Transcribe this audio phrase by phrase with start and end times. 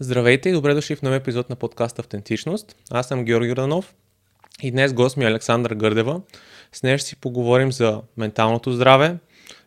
[0.00, 2.76] Здравейте и добре дошли в нов епизод на подкаст Автентичност.
[2.90, 3.94] Аз съм Георги Гранов
[4.62, 6.20] и днес гост ми е Александър Гърдева.
[6.72, 9.16] С нея ще си поговорим за менталното здраве,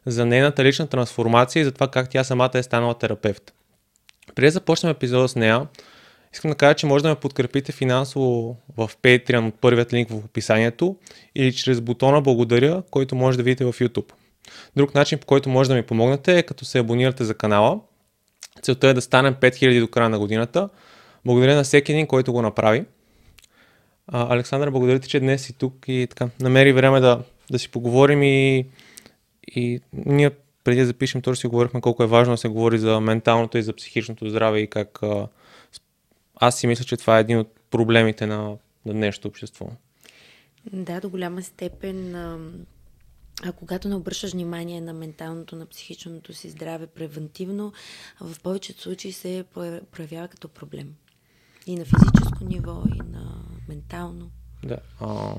[0.06, 3.54] за нейната лична трансформация и за това как тя самата е станала терапевт.
[4.36, 5.68] Преди да започнем епизода с нея,
[6.34, 10.16] искам да кажа, че може да ме подкрепите финансово в Patreon от първият линк в
[10.26, 10.96] описанието
[11.36, 14.12] или чрез бутона Благодаря, който може да видите в YouTube.
[14.76, 17.80] Друг начин, по който може да ми помогнете е като се абонирате за канала.
[18.62, 20.70] Целта е да станем 5000 до края на годината.
[21.26, 22.86] Благодаря на всеки един, който го направи.
[24.08, 27.70] А, Александър, благодаря ти, че днес си тук и така намери време да, да си
[27.70, 28.66] поговорим и,
[29.56, 30.32] и ние
[30.64, 33.64] преди да запишем, точно си говорихме колко е важно да се говори за менталното и
[33.64, 35.28] за психичното здраве и как а,
[36.36, 39.68] аз си мисля, че това е един от проблемите на, на днешното общество.
[40.74, 42.16] Да, до голяма степен
[43.44, 47.74] а когато не обръщаш внимание на менталното, на психичното си здраве превентивно,
[48.22, 49.46] в повечето случаи се
[49.92, 50.96] проявява като проблем.
[51.66, 54.32] И на физическо ниво, и на ментално.
[54.64, 54.78] Да.
[55.00, 55.36] А,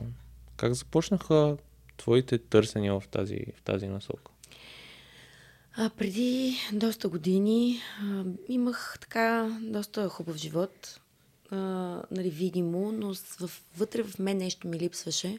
[0.56, 1.56] как започнаха
[1.96, 4.32] твоите търсения в тази, в тази насока?
[5.76, 10.99] А, преди доста години а, имах така доста хубав живот
[11.50, 11.56] а,
[12.10, 13.14] нали, видимо, но
[13.76, 15.38] вътре в мен нещо ми липсваше.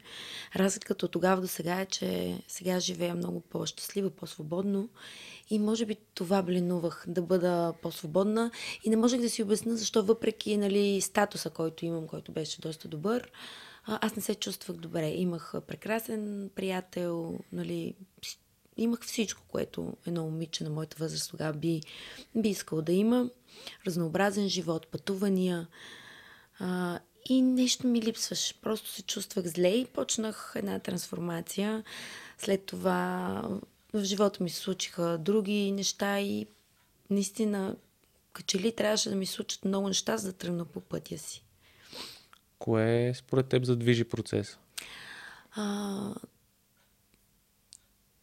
[0.56, 4.89] Разликата от тогава до сега е, че сега живея много по-щастлива, по-свободно
[5.50, 8.52] и може би това бленувах, да бъда по-свободна
[8.84, 12.88] и не можех да си обясня защо въпреки нали, статуса, който имам, който беше доста
[12.88, 13.32] добър,
[13.86, 15.09] аз не се чувствах добре.
[15.09, 17.95] Имах прекрасен приятел, нали,
[18.78, 21.82] имах всичко, което едно момиче на моята възраст тогава би,
[22.36, 23.30] би искал да има.
[23.88, 25.67] Разнообразен живот, пътувания,
[26.62, 28.62] а, и нещо ми липсваше.
[28.62, 31.84] Просто се чувствах зле и почнах една трансформация.
[32.38, 33.44] След това
[33.94, 36.48] в живота ми се случиха други неща и
[37.09, 37.76] наистина,
[38.34, 41.44] като ли трябваше да ми случат много неща, за да тръгна по пътя си.
[42.59, 44.58] Кое според теб задвижи процеса?
[45.56, 46.16] А,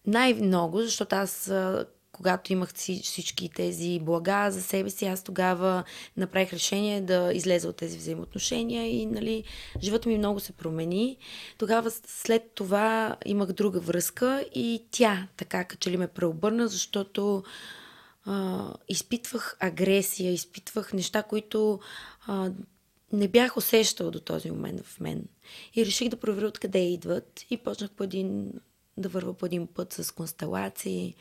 [0.06, 1.52] най-много, защото аз
[2.12, 5.84] когато имах всички тези блага за себе си, аз тогава
[6.16, 9.44] направих решение да излеза от тези взаимоотношения и нали,
[9.82, 11.16] живота ми много се промени.
[11.58, 17.42] Тогава след това имах друга връзка и тя така като ли ме преобърна, защото
[18.24, 21.80] а, изпитвах агресия, изпитвах неща, които
[22.26, 22.50] а,
[23.12, 25.24] не бях усещала до този момент в мен.
[25.74, 28.52] И реших да проверя откъде идват и почнах по един,
[28.96, 31.14] да върва по един път с констелации,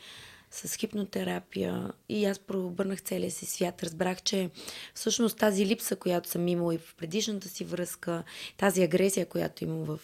[0.50, 3.82] с хипнотерапия и аз прообърнах целия си свят.
[3.82, 4.50] Разбрах, че
[4.94, 8.24] всъщност тази липса, която съм имала и в предишната си връзка,
[8.56, 10.00] тази агресия, която имам в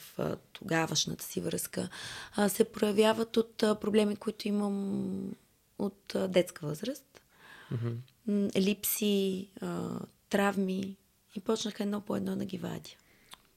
[0.52, 1.88] тогавашната си връзка,
[2.48, 5.34] се проявяват от проблеми, които имам
[5.78, 7.22] от детска възраст.
[7.72, 8.56] Mm-hmm.
[8.56, 9.50] Липси,
[10.30, 10.96] травми
[11.36, 12.90] и почнах едно по едно да ги вадя.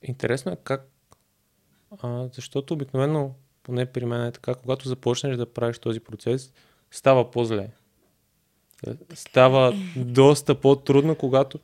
[0.01, 0.89] Интересно е как,
[2.01, 6.53] а, защото обикновено поне при мен е така, когато започнеш да правиш този процес,
[6.91, 7.69] става по-зле.
[9.13, 11.59] Става доста по-трудно, когато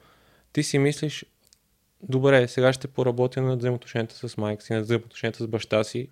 [0.53, 1.25] ти си мислиш,
[2.01, 6.07] добре, сега ще поработя над взаимоотношенията с майка си, над взаимоотношенията с баща си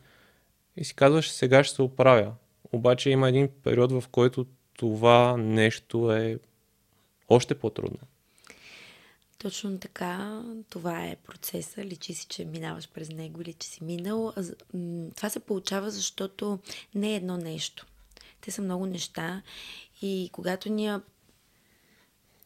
[0.78, 2.34] и си казваш, сега ще се оправя.
[2.72, 6.40] Обаче има един период, в който това нещо е
[7.30, 8.00] още по-трудно.
[9.38, 11.86] Точно така, това е процеса.
[11.86, 14.34] Личи си, че минаваш през него или че си минал.
[15.16, 16.60] Това се получава, защото
[16.96, 17.86] не е едно нещо.
[18.42, 19.42] Те са много неща
[20.02, 21.00] и когато ние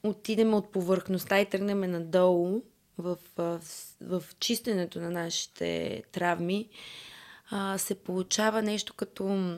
[0.03, 2.61] отидем от повърхността и тръгнем надолу
[2.97, 3.61] в, в,
[4.01, 6.69] в чистенето на нашите травми,
[7.49, 9.55] а, се получава нещо като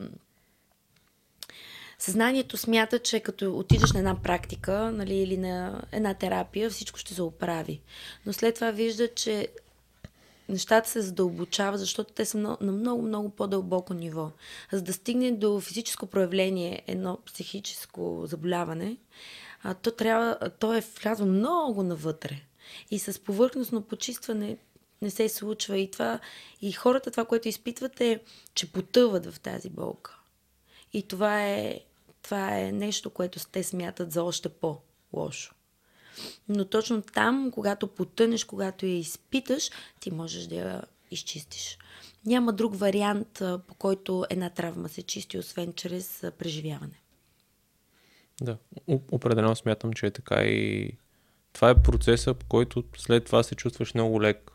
[1.98, 7.14] Съзнанието смята, че като отидеш на една практика нали, или на една терапия, всичко ще
[7.14, 7.80] се оправи.
[8.26, 9.48] Но след това вижда, че
[10.48, 14.30] нещата се задълбочават, защото те са на много, много по-дълбоко ниво.
[14.72, 18.96] За да стигне до физическо проявление едно психическо заболяване,
[19.62, 22.40] а, то, трябва, то е влязло много навътре.
[22.90, 24.56] И с повърхностно почистване
[25.02, 25.78] не се случва.
[25.78, 26.20] И, това,
[26.62, 28.20] и хората това, което изпитват е,
[28.54, 30.18] че потъват в тази болка.
[30.92, 31.80] И това е,
[32.22, 35.54] това е нещо, което те смятат за още по-лошо.
[36.48, 39.70] Но точно там, когато потънеш, когато я изпиташ,
[40.00, 41.78] ти можеш да я изчистиш.
[42.26, 47.00] Няма друг вариант, по който една травма се чисти, освен чрез преживяване.
[48.40, 48.56] Да,
[49.10, 50.90] определено смятам, че е така и
[51.52, 54.50] това е процеса, по който след това се чувстваш много лек.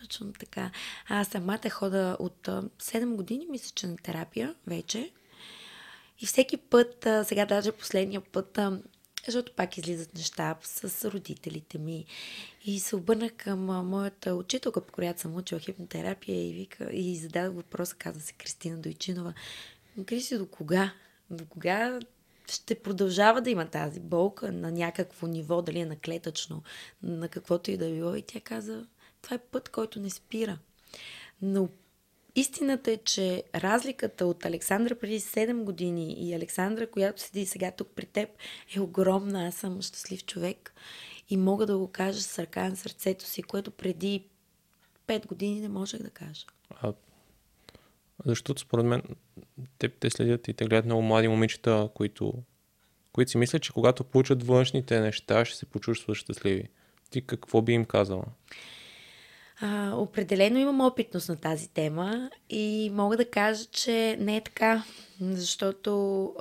[0.00, 0.70] Точно така.
[1.08, 5.10] Аз самата хода от 7 години, мисля, че на терапия вече.
[6.20, 8.58] И всеки път, сега даже последния път,
[9.26, 12.04] защото пак излизат неща с родителите ми.
[12.64, 17.56] И се обърнах към моята учителка, по която съм учила хипнотерапия и, вика, и зададох
[17.56, 19.34] въпроса, казва се Кристина Дойчинова.
[20.06, 20.92] Кристи, до кога?
[21.30, 22.00] До кога
[22.48, 26.62] ще продължава да има тази болка на някакво ниво, дали е на клетъчно,
[27.02, 28.14] на каквото и да било.
[28.14, 28.86] И тя каза,
[29.22, 30.58] това е път, който не спира.
[31.42, 31.68] Но
[32.36, 37.88] истината е, че разликата от Александра преди 7 години и Александра, която седи сега тук
[37.94, 38.28] при теб,
[38.76, 39.46] е огромна.
[39.46, 40.74] Аз съм щастлив човек
[41.30, 44.24] и мога да го кажа с ръка на сърцето си, което преди
[45.06, 46.46] 5 години не можех да кажа.
[46.70, 46.92] А,
[48.26, 49.02] защото според мен
[49.78, 52.34] те, те следят и те гледат много млади момичета, които,
[53.12, 56.68] които си мислят, че когато получат външните неща, ще се почувстват щастливи.
[57.10, 58.24] Ти какво би им казала?
[59.66, 64.84] А, определено имам опитност на тази тема и мога да кажа, че не е така,
[65.20, 65.92] защото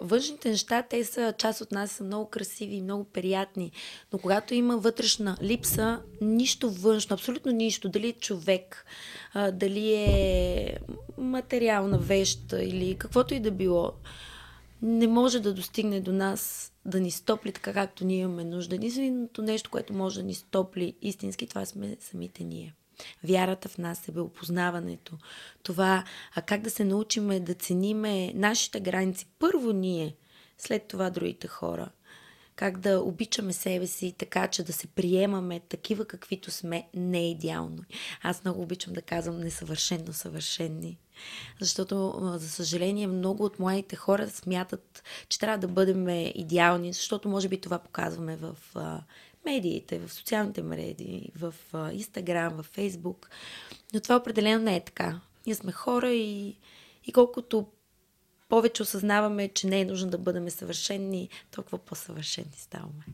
[0.02, 3.72] външните неща, те са част от нас, са много красиви и много приятни,
[4.14, 8.86] но когато има вътрешна липса, нищо външно, абсолютно нищо, дали е човек,
[9.34, 10.78] а, дали е
[11.18, 13.92] материална вещ или каквото и да било,
[14.82, 18.76] не може да достигне до нас да ни стопли така, както ние имаме нужда.
[18.76, 22.74] Единственото нещо, което може да ни стопли истински, това сме самите ние.
[23.24, 25.18] Вярата в нас, себеопознаването,
[25.64, 26.04] това
[26.36, 29.28] а как да се научиме да цениме нашите граници.
[29.40, 30.16] Първо ние,
[30.58, 31.90] след това другите хора.
[32.56, 37.84] Как да обичаме себе си така, че да се приемаме такива каквито сме, не идеално.
[38.22, 41.00] Аз много обичам да казвам несъвършенно съвършенни.
[41.62, 47.48] Защото, за съжаление, много от младите хора смятат, че трябва да бъдем идеални, защото може
[47.50, 48.58] би това показваме в
[49.46, 51.54] медиите, в социалните мреди, в
[51.94, 53.30] Инстаграм, в Фейсбук.
[53.94, 55.22] Но това определено не е така.
[55.46, 56.56] Ние сме хора и,
[57.06, 57.68] и колкото
[58.50, 63.06] повече осъзнаваме, че не е нужно да бъдем съвършени, толкова по-съвършени ставаме.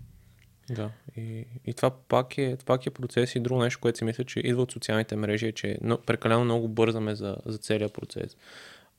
[0.70, 4.24] Да, и, и това пак е, пак е процес и друго нещо, което си мисля,
[4.24, 8.38] че идва от социалните мрежи, е, че но, прекалено много бързаме за, за целият процес.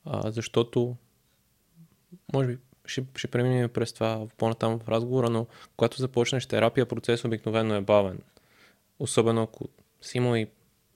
[0.04, 0.96] А, защото,
[2.32, 5.46] може би, ще, ще преминем през това по-натам в разговора, но
[5.76, 8.18] когато започнеш терапия, процес обикновено е бавен.
[8.98, 9.68] Особено ако
[10.02, 10.46] си имал и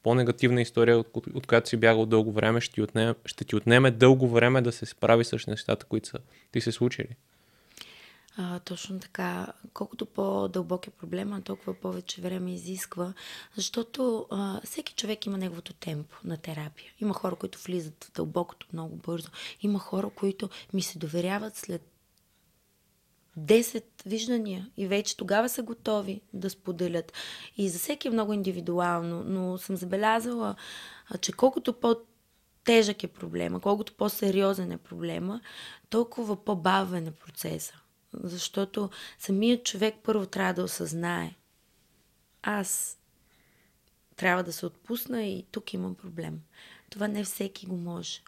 [0.03, 3.57] по-негативна история, от, от, от която си бягал дълго време, ще ти, отнеме, ще ти
[3.57, 6.19] отнеме дълго време да се справи с нещата, които са
[6.53, 7.09] ти се случили.
[8.37, 9.53] А, точно така.
[9.75, 13.15] Колкото по-дълбок е проблема, толкова повече време изисква,
[13.57, 16.93] защото а, всеки човек има неговото темпо на терапия.
[17.01, 19.29] Има хора, които влизат в дълбокото много бързо.
[19.61, 21.91] Има хора, които ми се доверяват след
[23.39, 27.13] 10 виждания и вече тогава са готови да споделят.
[27.57, 30.55] И за всеки е много индивидуално, но съм забелязала,
[31.21, 31.97] че колкото по-
[32.65, 35.41] тежък е проблема, колкото по-сериозен е проблема,
[35.91, 37.84] толкова по-бавен е процеса.
[38.22, 41.34] Защото самият човек първо трябва да осъзнае.
[42.43, 42.99] Аз
[44.16, 46.40] трябва да се отпусна и тук имам проблем.
[46.90, 48.22] Това не всеки го може.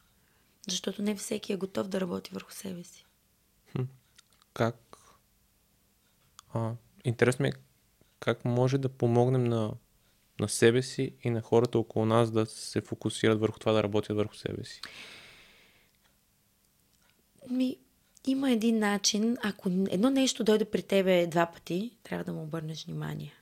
[0.69, 3.07] Защото не всеки е готов да работи върху себе си.
[4.55, 4.99] Как?
[6.55, 6.73] А,
[7.05, 7.53] интересно ми е
[8.21, 9.73] как може да помогнем на,
[10.41, 14.17] на себе си и на хората около нас да се фокусират върху това да работят
[14.17, 14.81] върху себе си.
[17.51, 17.77] Ми,
[18.27, 22.87] има един начин, ако едно нещо дойде при тебе два пъти, трябва да му обърнеш
[22.87, 23.35] внимание.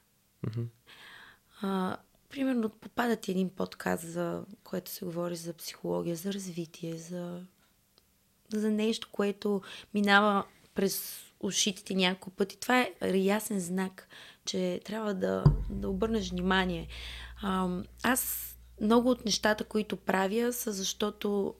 [0.46, 0.66] Mm-hmm.
[1.62, 1.96] А,
[2.28, 7.40] примерно, попада ти един подкаст, за което се говори за психология, за развитие, за,
[8.54, 9.62] за нещо, което
[9.94, 10.44] минава
[10.74, 12.56] през ушите ти няколко пъти.
[12.56, 14.08] Това е ясен знак,
[14.44, 16.88] че трябва да, да обърнеш внимание.
[17.42, 17.68] А,
[18.02, 21.54] аз много от нещата, които правя, са защото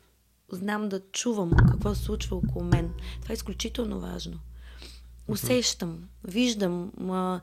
[0.52, 2.94] знам да чувам какво се случва около мен.
[3.22, 4.38] Това е изключително важно.
[5.28, 7.40] Усещам, виждам, ма,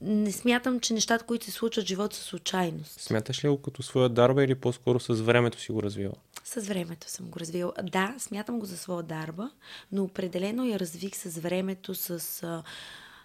[0.00, 3.00] не смятам, че нещата, които се случват в живота са случайност.
[3.00, 6.14] Смяташ ли го като своя дарба или по-скоро с времето си го развила?
[6.44, 7.72] С времето съм го развила.
[7.82, 9.50] Да, смятам го за своя дарба,
[9.92, 12.20] но определено я развих с времето, с,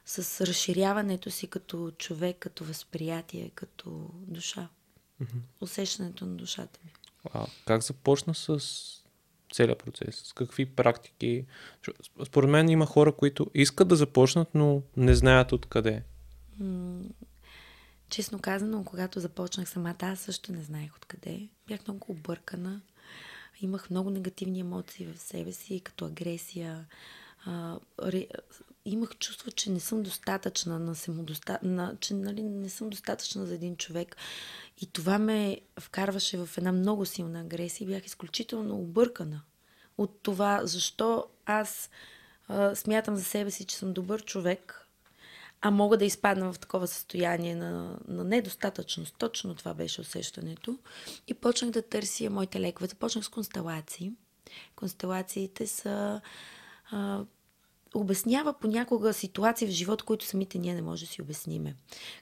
[0.06, 4.68] с разширяването си като човек, като възприятие, като душа.
[5.22, 5.42] Mm-hmm.
[5.62, 6.92] Усещането на душата ми.
[7.34, 8.60] А как започна с
[9.54, 10.16] целият процес?
[10.16, 11.46] С какви практики?
[12.26, 16.04] Според мен има хора, които искат да започнат, но не знаят откъде.
[18.10, 21.48] Честно казано, когато започнах самата, аз също не знаех откъде.
[21.68, 22.82] Бях много объркана.
[23.62, 26.86] Имах много негативни емоции в себе си, като агресия.
[27.46, 28.28] А, ре,
[28.86, 31.60] имах чувство, че не съм достатъчна, на самодоста...
[31.64, 34.16] на, че нали, не съм достатъчна за един човек.
[34.82, 39.42] И това ме вкарваше в една много силна агресия и бях изключително объркана
[39.98, 41.90] от това, защо аз
[42.48, 44.88] а, смятам за себе си, че съм добър човек,
[45.62, 49.16] а мога да изпадна в такова състояние на, на недостатъчност.
[49.18, 50.80] Точно това беше усещането.
[51.28, 52.88] И почнах да търся моите лекове.
[52.88, 54.12] Започнах с констелации.
[54.76, 56.22] Констелациите са...
[56.92, 57.24] А,
[57.94, 61.76] обяснява понякога ситуации в живота, които самите ние не може да си обясниме.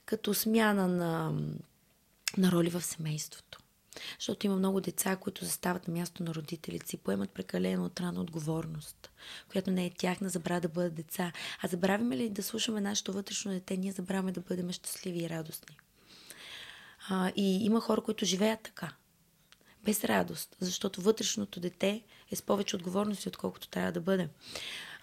[0.05, 1.33] Като смяна на,
[2.37, 3.59] на роли в семейството.
[4.19, 9.11] Защото има много деца, които застават на място на родителите си, поемат прекалено отрана отговорност,
[9.51, 11.31] която не е тяхна, забравя да бъдат деца.
[11.61, 15.77] А забравяме ли да слушаме нашето вътрешно дете, ние забравяме да бъдем щастливи и радостни.
[17.09, 18.93] А, и има хора, които живеят така.
[19.83, 24.29] Без радост, защото вътрешното дете е с повече отговорности, отколкото трябва да бъде.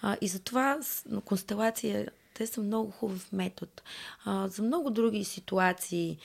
[0.02, 0.80] А, и затова
[1.24, 3.72] констелация те са много хубав метод.
[4.24, 6.18] А, за много други ситуации.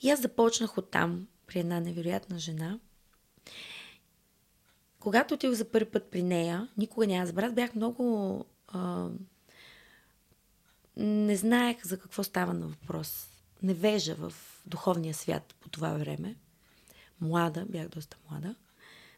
[0.00, 2.78] И аз започнах от там при една невероятна жена.
[5.00, 8.44] Когато отидох за първи път при нея, никога няма забравя, бях много...
[8.68, 9.08] А,
[10.96, 13.28] не знаех за какво става на въпрос.
[13.62, 14.32] Невежа в
[14.66, 16.36] духовния свят по това време.
[17.20, 18.54] Млада, бях доста млада.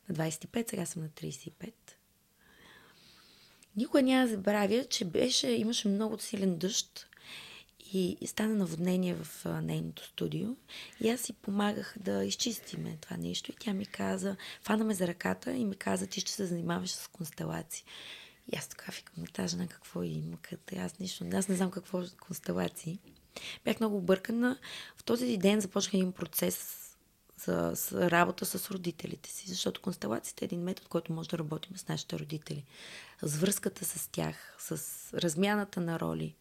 [0.09, 1.73] На 25, сега съм на 35.
[3.77, 7.07] Никога няма да забравя, че беше, имаше много силен дъжд
[7.93, 10.49] и, и стана наводнение в а, нейното студио.
[11.01, 13.51] И аз си помагах да изчистиме това нещо.
[13.51, 16.91] И тя ми каза, фана ме за ръката и ми каза, ти ще се занимаваш
[16.91, 17.85] с констелации.
[18.53, 21.71] И аз така викам на тази жена какво има, къде аз нищо, аз не знам
[21.71, 22.99] какво констелации.
[23.65, 24.59] Бях много объркана.
[24.97, 26.79] В този ден започнах един процес
[27.45, 31.77] за, за работа с родителите си, защото констелацията е един метод, който може да работим
[31.77, 32.65] с нашите родители.
[33.23, 34.81] С връзката с тях, с
[35.15, 36.35] размяната на роли.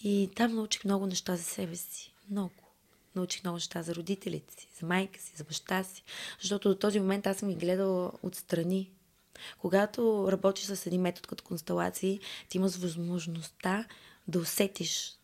[0.00, 2.14] И там научих много неща за себе си.
[2.30, 2.52] Много.
[3.16, 6.04] Научих много неща за родителите си, за майка си, за баща си.
[6.40, 8.90] Защото до този момент аз съм ги гледала отстрани.
[9.58, 13.84] Когато работиш с един метод като констелации, ти имаш възможността
[14.28, 15.18] да усетиш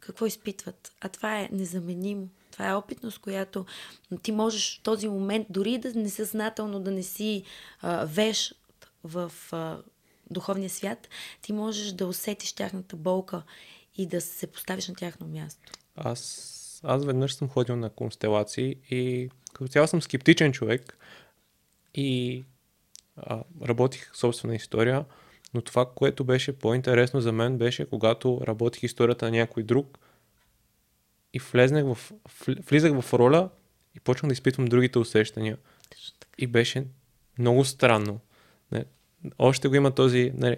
[0.00, 0.92] какво изпитват.
[1.00, 2.28] А това е незаменимо.
[2.50, 3.66] Това е опитност, която
[4.22, 7.44] ти можеш в този момент, дори да не съзнателно да не си
[7.80, 8.54] а, веш
[9.04, 9.78] в а,
[10.32, 11.08] духовния свят,
[11.42, 13.42] ти можеш да усетиш тяхната болка
[13.96, 15.72] и да се поставиш на тяхно място.
[15.96, 20.98] Аз, аз веднъж съм ходил на констелации и като цяло съм скептичен човек
[21.94, 22.44] и
[23.16, 25.04] а, работих собствена история,
[25.54, 29.98] но това, което беше по-интересно за мен, беше когато работих историята на някой друг
[31.32, 32.12] и влезнах в,
[32.48, 33.48] влизах в роля
[33.96, 35.58] и почнах да изпитвам другите усещания.
[36.38, 36.84] И беше
[37.38, 38.20] много странно.
[38.72, 38.84] Не,
[39.38, 40.56] още го има този, не,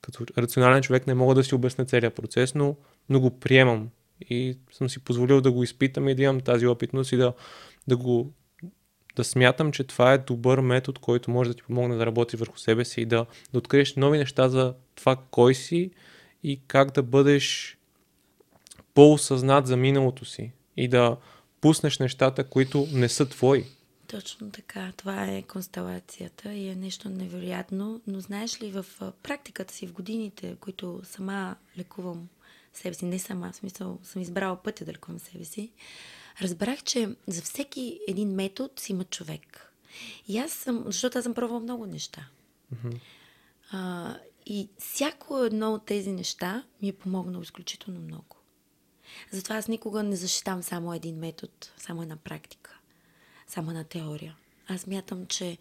[0.00, 2.76] като рационален човек не мога да си обясня целият процес, но,
[3.08, 3.88] но го приемам.
[4.30, 7.32] И съм си позволил да го изпитам и да имам тази опитност и да,
[7.88, 8.32] да го
[9.16, 12.58] да смятам, че това е добър метод, който може да ти помогне да работиш върху
[12.58, 15.90] себе си и да, да откриеш нови неща за това кой си
[16.42, 17.78] и как да бъдеш
[18.94, 21.16] по-осъзнат за миналото си и да
[21.60, 23.64] пуснеш нещата, които не са твои.
[24.14, 24.92] Точно така.
[24.96, 28.00] Това е констелацията и е нещо невероятно.
[28.06, 28.86] Но знаеш ли, в
[29.22, 32.28] практиката си, в годините, които сама лекувам
[32.72, 35.72] себе си, не сама, в смисъл съм избрала пътя да лекувам себе си,
[36.42, 39.72] разбрах, че за всеки един метод си има човек.
[40.28, 42.28] И аз съм, защото аз съм пробвала много неща.
[42.74, 43.00] Mm-hmm.
[43.70, 44.14] А,
[44.46, 48.36] и всяко едно от тези неща ми е помогнало изключително много.
[49.30, 52.63] Затова аз никога не защитавам само един метод, само една практика,
[53.46, 54.36] само една теория.
[54.68, 55.58] Аз мятам, че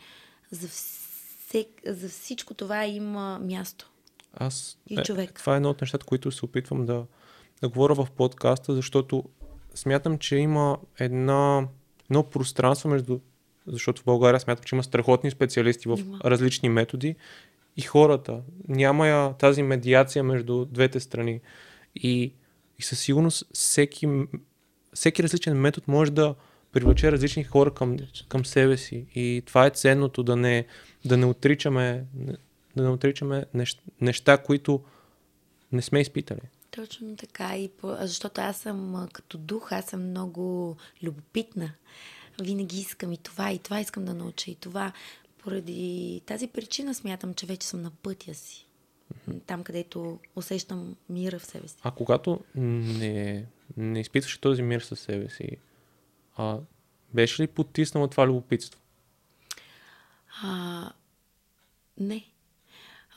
[0.52, 3.90] за, всек, за всичко това има място.
[4.34, 5.34] Аз, и е, човек.
[5.34, 7.06] това е едно от нещата, които се опитвам да,
[7.62, 9.24] да говоря в подкаста, защото
[9.76, 11.68] смятам, че има една,
[12.10, 13.20] едно пространство между
[13.68, 16.20] защото в България смятам, че има страхотни специалисти в има.
[16.26, 17.16] различни методи
[17.78, 18.42] и хората.
[18.68, 21.42] Няма я тази медиация между двете страни.
[21.96, 22.34] И
[22.80, 24.08] и със сигурност всеки,
[24.94, 26.36] всеки различен метод може да
[26.74, 29.06] привлече различни хора към, към себе си.
[29.16, 30.66] И това е ценното да не,
[31.06, 32.06] да не отричаме,
[32.76, 34.84] да не отричаме неща, неща, които
[35.72, 36.42] не сме изпитали.
[36.72, 37.58] Точно така.
[37.58, 41.72] И по, защото аз съм като дух, аз съм много любопитна.
[42.42, 44.92] Винаги искам и това, и това искам да науча, и това.
[45.44, 48.68] Поради тази причина смятам, че вече съм на пътя си
[49.48, 51.76] там, където усещам мира в себе си.
[51.84, 53.46] А когато не,
[53.78, 55.58] не изпитваш този мир със себе си,
[56.38, 56.58] а,
[57.14, 58.80] беше ли потиснало това любопитство?
[60.44, 60.92] А,
[62.00, 62.26] не.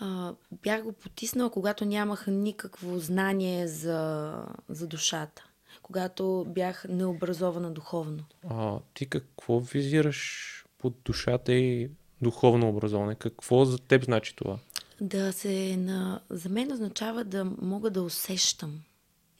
[0.00, 4.32] А, бях го потиснала, когато нямах никакво знание за,
[4.68, 5.44] за душата.
[5.82, 8.24] Когато бях необразована духовно.
[8.50, 11.90] А, ти какво визираш под душата и
[12.22, 13.14] духовно образование?
[13.14, 14.58] Какво за теб значи това?
[15.00, 16.20] да се на...
[16.30, 18.80] За мен означава да мога да усещам.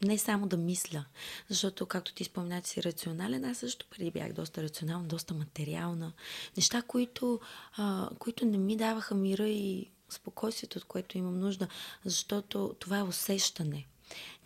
[0.05, 1.05] Не само да мисля.
[1.49, 6.13] Защото, както ти спомня, че си рационален, аз също преди бях доста рационална, доста материална.
[6.57, 7.41] Неща, които,
[7.77, 11.69] а, които не ми даваха мира и спокойствието, от което имам нужда,
[12.05, 13.87] защото това е усещане.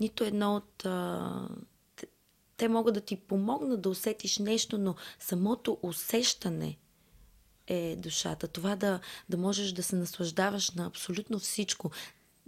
[0.00, 0.86] Нито едно от...
[0.86, 1.48] А,
[2.56, 6.78] те могат да ти помогнат да усетиш нещо, но самото усещане
[7.66, 8.48] е душата.
[8.48, 11.90] Това да, да можеш да се наслаждаваш на абсолютно всичко,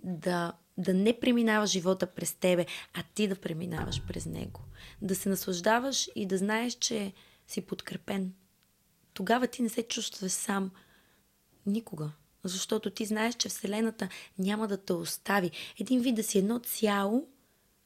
[0.04, 4.60] да, да не преминава живота през тебе, а ти да преминаваш през него.
[5.02, 7.12] Да се наслаждаваш и да знаеш, че
[7.46, 8.32] си подкрепен.
[9.14, 10.70] Тогава ти не се чувстваш сам
[11.66, 12.10] никога.
[12.44, 15.50] Защото ти знаеш, че Вселената няма да те остави.
[15.80, 17.26] Един вид да си едно цяло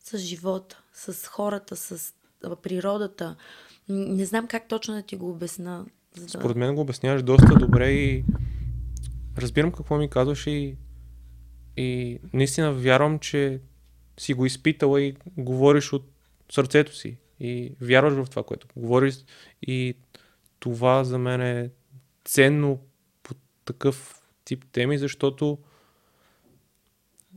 [0.05, 2.14] с живота, с хората, с
[2.62, 3.37] природата.
[3.88, 5.87] Не знам как точно да ти го обясна.
[6.16, 6.28] За.
[6.28, 8.25] Според мен го обясняваш доста добре и
[9.38, 10.76] разбирам какво ми казваш и,
[11.76, 13.61] и наистина вярвам, че
[14.18, 16.04] си го изпитала и говориш от
[16.52, 19.25] сърцето си и вярваш в това, което говориш
[19.62, 19.95] и
[20.59, 21.71] това за мен е
[22.25, 22.78] ценно
[23.23, 25.59] по такъв тип теми, защото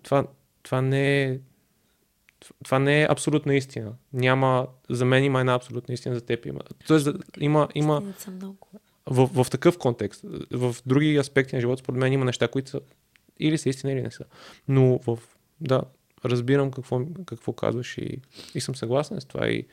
[0.04, 0.28] това,
[0.64, 1.40] това не е
[2.64, 3.94] това не е абсолютна истина.
[4.14, 6.60] Няма, за мен има една абсолютна истина, за теб има.
[6.88, 7.08] Тоест,
[7.40, 8.04] има, има
[9.06, 10.26] в, в такъв контекст.
[10.52, 12.82] В други аспекти на живота, според мен има неща, които са
[13.40, 14.26] или са истина, или не са.
[14.68, 15.20] Но в,
[15.62, 15.82] да,
[16.26, 18.22] разбирам какво, какво казваш и,
[18.56, 19.66] и съм съгласен с това и,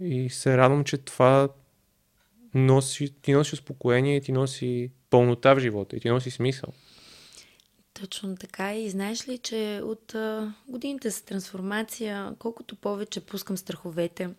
[0.00, 1.48] и се радвам, че това
[2.54, 6.72] носи, ти носи успокоение, ти носи пълнота в живота и ти носи смисъл.
[8.00, 8.74] Точно така.
[8.74, 10.14] И знаеш ли, че от
[10.68, 14.30] годините с трансформация, колкото повече пускам страховете,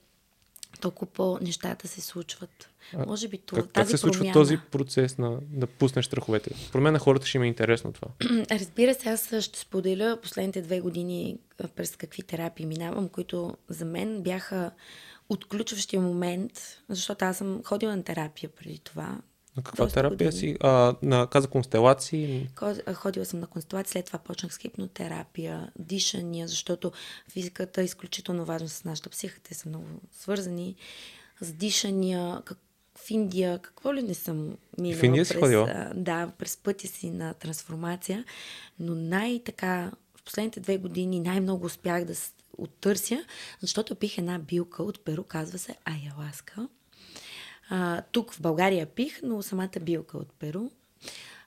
[0.83, 2.69] толкова по-нещата се случват.
[2.93, 4.33] А, Може би това, как, тази как се случва промяна...
[4.33, 6.51] този процес на да пуснеш страховете?
[6.71, 8.07] Про мен на хората ще им е интересно това.
[8.51, 11.37] Разбира се, аз ще споделя последните две години
[11.75, 14.71] през какви терапии минавам, които за мен бяха
[15.29, 16.51] отключващия момент,
[16.89, 19.17] защото аз съм ходила на терапия преди това.
[19.57, 20.31] На каква терапия години.
[20.31, 20.57] си?
[20.61, 22.49] А, на, каза констелации?
[22.93, 26.91] Ходила съм на констелации, след това почнах с хипнотерапия, дишания, защото
[27.29, 29.39] физиката е изключително важна с нашата психа.
[29.43, 30.75] Те са много свързани.
[31.41, 32.57] С дишания, как,
[32.95, 34.99] в Индия, какво ли не съм минала.
[34.99, 35.91] В Индия си ходила?
[35.95, 38.25] Да, през пътя си на трансформация.
[38.79, 42.13] Но най-така, в последните две години най-много успях да
[42.57, 43.25] оттърся,
[43.61, 46.67] защото пих една билка от Перу, казва се Айаласка
[47.69, 50.69] а, тук в България пих, но самата билка от Перу.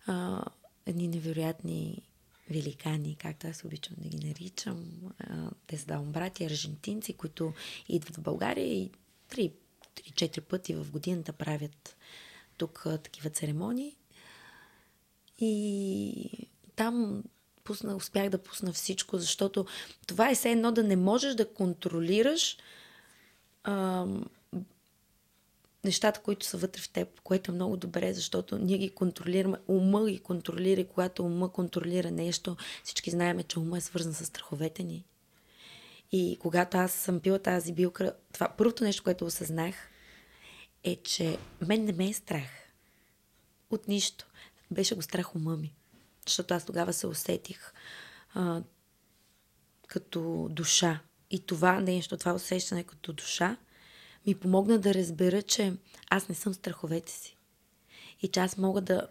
[0.07, 0.45] А,
[0.87, 2.03] едни невероятни
[2.51, 4.87] великани, както аз обичам да ги наричам.
[5.19, 7.53] А, те са давам брати, аржентинци, които
[7.89, 8.91] идват в България и
[9.29, 9.53] три,
[9.95, 11.97] три-четири пъти в годината правят
[12.57, 13.97] тук а, такива церемонии.
[15.39, 17.25] И там
[17.65, 19.67] пусна, успях да пусна всичко, защото
[20.07, 22.57] това е все едно да не можеш да контролираш
[23.65, 24.07] а,
[25.87, 29.59] нещата, които са вътре в теб, което е много добре, защото ние ги контролираме.
[29.69, 34.27] Ума ги контролира и когато ума контролира нещо, всички знаем, че ума е свързан с
[34.27, 35.05] страховете ни.
[36.13, 39.75] И когато аз съм пила тази билка, това първото нещо, което осъзнах,
[40.85, 42.49] е, че мен не ме е страх.
[43.71, 44.27] От нищо.
[44.71, 45.75] Беше го страх ума ми.
[46.27, 47.73] Защото аз тогава се усетих
[48.35, 48.63] а,
[49.87, 51.01] като душа.
[51.31, 53.57] И това нещо, това усещане като душа,
[54.27, 55.75] ми помогна да разбера, че
[56.11, 57.37] аз не съм страховете си.
[58.23, 59.09] И че аз мога да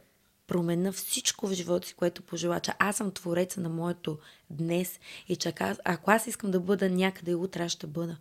[0.47, 5.35] променя всичко в живота си, което пожела, че аз съм твореца на моето днес и
[5.35, 5.53] че
[5.85, 8.17] ако аз искам да бъда някъде утре, аз ще бъда.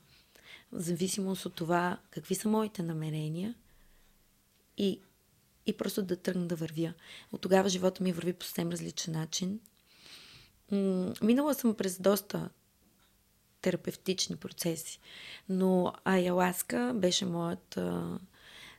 [0.72, 3.54] В зависимост от това какви са моите намерения
[4.78, 5.00] и,
[5.66, 6.92] и просто да тръгна да вървя.
[7.32, 9.60] От тогава живота ми върви по съвсем различен начин.
[11.22, 12.48] Минала съм през доста
[13.64, 15.00] терапевтични процеси.
[15.48, 17.78] Но Айаласка беше моят...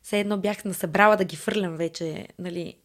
[0.03, 2.75] Все едно бях насъбрала да ги фърлям вече, нали,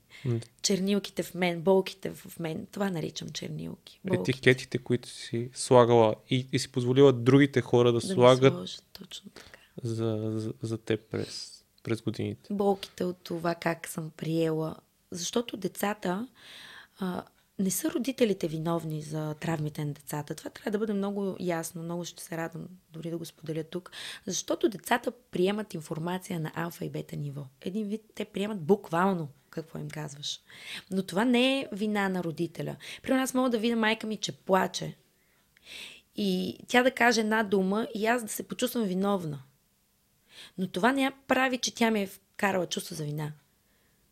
[0.63, 2.67] чернилките в мен, болките в мен.
[2.73, 4.01] Това наричам чернилки.
[4.05, 4.31] Болките.
[4.31, 9.31] Етикетите, които си слагала и, и си позволила другите хора да, да слагат сложат, точно
[9.31, 9.59] така.
[9.83, 12.55] За, за, за теб през, през годините.
[12.55, 14.77] Болките от това как съм приела.
[15.11, 16.29] Защото децата
[16.99, 17.23] а,
[17.61, 20.35] не са родителите виновни за травмите на децата.
[20.35, 21.83] Това трябва да бъде много ясно.
[21.83, 23.91] Много ще се радвам дори да го споделя тук.
[24.27, 27.47] Защото децата приемат информация на алфа и бета ниво.
[27.61, 30.41] Един вид те приемат буквално какво им казваш.
[30.91, 32.77] Но това не е вина на родителя.
[33.03, 34.97] При нас мога да видя майка ми, че плаче.
[36.17, 39.43] И тя да каже една дума и аз да се почувствам виновна.
[40.59, 43.33] Но това не я прави, че тя ми е вкарала чувство за вина.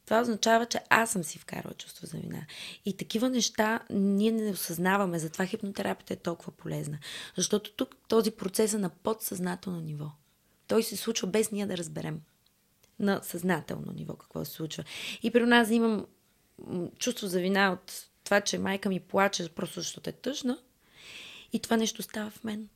[0.09, 2.47] Това означава, че аз съм си вкарала чувство за вина.
[2.85, 6.99] И такива неща ние не осъзнаваме, затова хипнотерапията е толкова полезна.
[7.37, 10.11] Защото тук този процес е на подсъзнателно ниво.
[10.67, 12.21] Той се случва без ние да разберем
[12.99, 14.85] на съзнателно ниво какво се случва.
[15.23, 16.07] И при нас имам
[16.99, 20.59] чувство за вина от това, че майка ми плаче просто защото е тъжна.
[21.53, 22.69] И това нещо става в мен.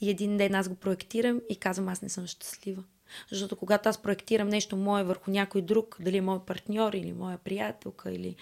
[0.00, 2.84] И един ден аз го проектирам и казвам, аз не съм щастлива.
[3.30, 7.38] Защото когато аз проектирам нещо мое върху някой друг, дали е мой партньор или моя
[7.38, 8.36] приятелка, или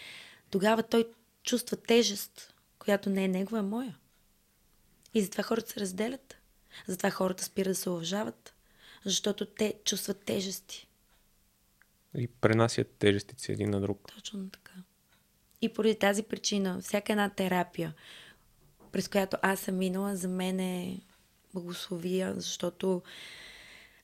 [0.51, 1.09] тогава той
[1.43, 3.97] чувства тежест, която не е негова, е моя.
[5.15, 6.37] И затова хората се разделят.
[6.87, 8.55] Затова хората спират да се уважават.
[9.05, 10.89] Защото те чувстват тежести.
[12.17, 14.13] И пренасят тежестите си един на друг.
[14.15, 14.73] Точно така.
[15.61, 17.95] И поради тази причина, всяка една терапия,
[18.93, 21.01] през която аз съм минала, за мен е
[21.55, 23.03] благословия, защото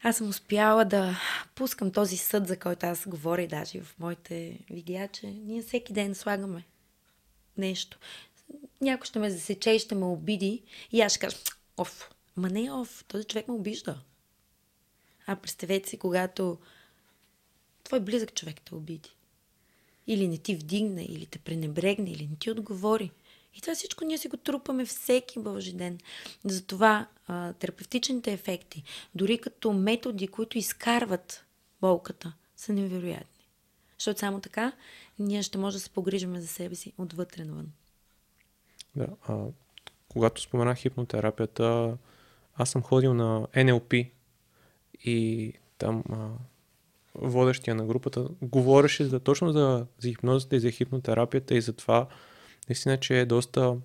[0.03, 1.21] аз съм успяла да
[1.55, 6.15] пускам този съд, за който аз говоря даже в моите видеа, че ние всеки ден
[6.15, 6.65] слагаме
[7.57, 7.99] нещо.
[8.81, 11.37] Някой ще ме засече и ще ме обиди и аз ще кажа,
[11.77, 14.01] оф, ма не е оф, този човек ме обижда.
[15.27, 16.59] А представете си, когато
[17.85, 19.11] твой близък човек те обиди.
[20.07, 23.11] Или не ти вдигне, или те пренебрегне, или не ти отговори.
[23.55, 25.99] И това всичко ние си го трупаме всеки Божи ден.
[26.45, 27.07] Затова
[27.59, 28.83] терапевтичните ефекти,
[29.15, 31.45] дори като методи, които изкарват
[31.81, 33.47] болката, са невероятни.
[33.99, 34.73] Защото само така
[35.19, 37.73] ние ще може да се погрижим за себе си отвътре навън.
[38.97, 39.45] Да, а,
[40.09, 41.97] когато споменах хипнотерапията,
[42.55, 44.11] аз съм ходил на NLP
[45.05, 46.29] и там а,
[47.15, 52.07] водещия на групата говореше за, точно за, за хипнозата и за хипнотерапията и за това,
[52.71, 53.77] наистина, че е доста...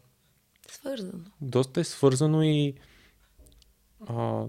[0.71, 1.23] Свързано.
[1.41, 2.73] Доста е свързано и
[4.07, 4.43] а,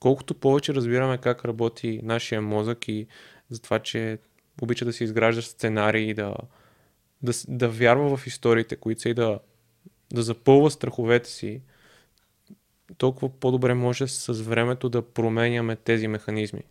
[0.00, 3.06] колкото повече разбираме как работи нашия мозък и
[3.50, 4.18] за това, че
[4.62, 6.34] обича да си изгражда сценарии, да,
[7.22, 9.38] да, да вярва в историите, които са и да,
[10.12, 11.62] да запълва страховете си,
[12.98, 16.62] толкова по-добре може с времето да променяме тези механизми.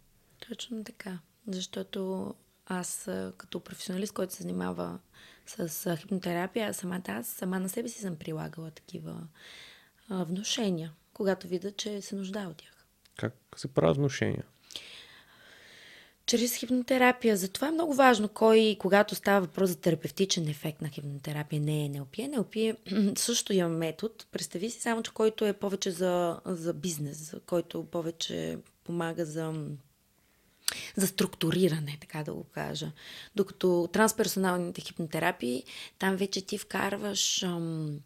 [0.49, 1.19] Точно така.
[1.47, 2.34] Защото
[2.65, 4.99] аз като професионалист, който се занимава
[5.45, 9.21] с хипнотерапия, самата аз сама на себе си съм прилагала такива
[10.10, 12.86] а, внушения, когато видя, че се нуждае от тях.
[13.17, 14.43] Как се правят внушения?
[16.25, 17.38] Чрез хипнотерапия.
[17.38, 21.89] Затова е много важно кой, когато става въпрос за терапевтичен ефект на хипнотерапия, не е
[21.89, 22.17] НЛП.
[22.17, 22.75] НЛП е,
[23.15, 24.13] също има метод.
[24.32, 29.53] Представи си само, че който е повече за, за бизнес, който повече помага за
[30.95, 32.91] за структуриране, така да го кажа.
[33.36, 35.63] Докато трансперсоналните хипнотерапии,
[35.99, 37.99] там вече ти вкарваш ам,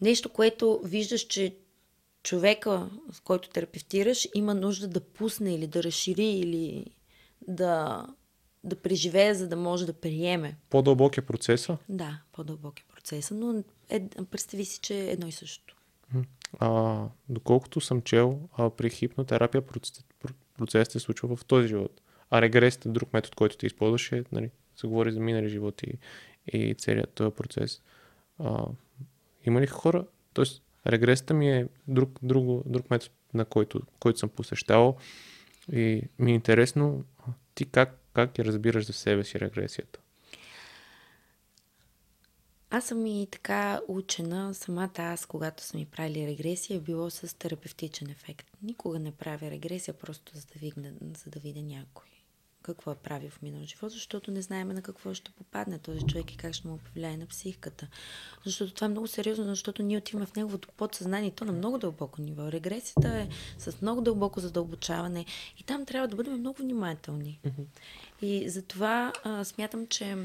[0.00, 1.56] нещо, което виждаш, че
[2.22, 6.86] човека, с който терапевтираш, има нужда да пусне или да разшири или
[7.48, 8.06] да,
[8.64, 10.56] да преживее, за да може да приеме.
[10.70, 11.76] По-дълбок е процеса?
[11.88, 15.76] Да, по-дълбок е процеса, но е, представи си, че е едно и също.
[16.58, 19.62] А, доколкото съм чел, а, при хипнотерапия
[20.60, 22.00] процесът се случва в този живот.
[22.30, 25.98] А регресът е друг метод, който ти използваше, нали, се говори за минали живот и,
[26.46, 27.82] и целият този процес.
[28.38, 28.66] А,
[29.46, 30.44] има ли хора, т.е.
[30.90, 34.96] регресата ми е друг, друг, друг метод, на който, който съм посещавал
[35.72, 37.04] и ми е интересно
[37.54, 40.00] ти как, как я разбираш за себе си регресията?
[42.70, 47.38] Аз съм и така учена, самата аз, когато съм ми правили регресия, е било с
[47.38, 48.46] терапевтичен ефект.
[48.62, 50.92] Никога не правя регресия, просто за да, видя,
[51.24, 52.10] за да видя някой
[52.62, 56.32] какво е правил в минал живот, защото не знаем на какво ще попадне този човек
[56.32, 57.86] и как ще му повлияе на психиката.
[58.44, 61.78] Защото това е много сериозно, защото ние отиваме в неговото подсъзнание и то на много
[61.78, 62.52] дълбоко ниво.
[62.52, 63.28] Регресията е
[63.58, 65.26] с много дълбоко задълбочаване
[65.58, 67.40] и там трябва да бъдем много внимателни.
[68.22, 70.16] И затова а, смятам, че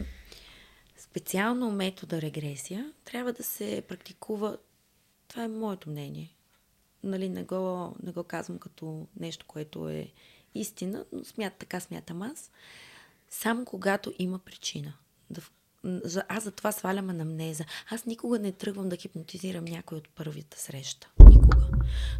[1.09, 4.57] специално метода регресия трябва да се практикува.
[5.27, 6.35] Това е моето мнение.
[7.03, 10.11] Нали, не, го, не го казвам като нещо, което е
[10.55, 12.51] истина, но смят, така смятам аз.
[13.29, 14.93] Само когато има причина.
[15.29, 15.41] Да,
[16.27, 17.65] аз за това свалям анамнеза.
[17.89, 21.09] Аз никога не тръгвам да хипнотизирам някой от първата среща.
[21.29, 21.67] Никога.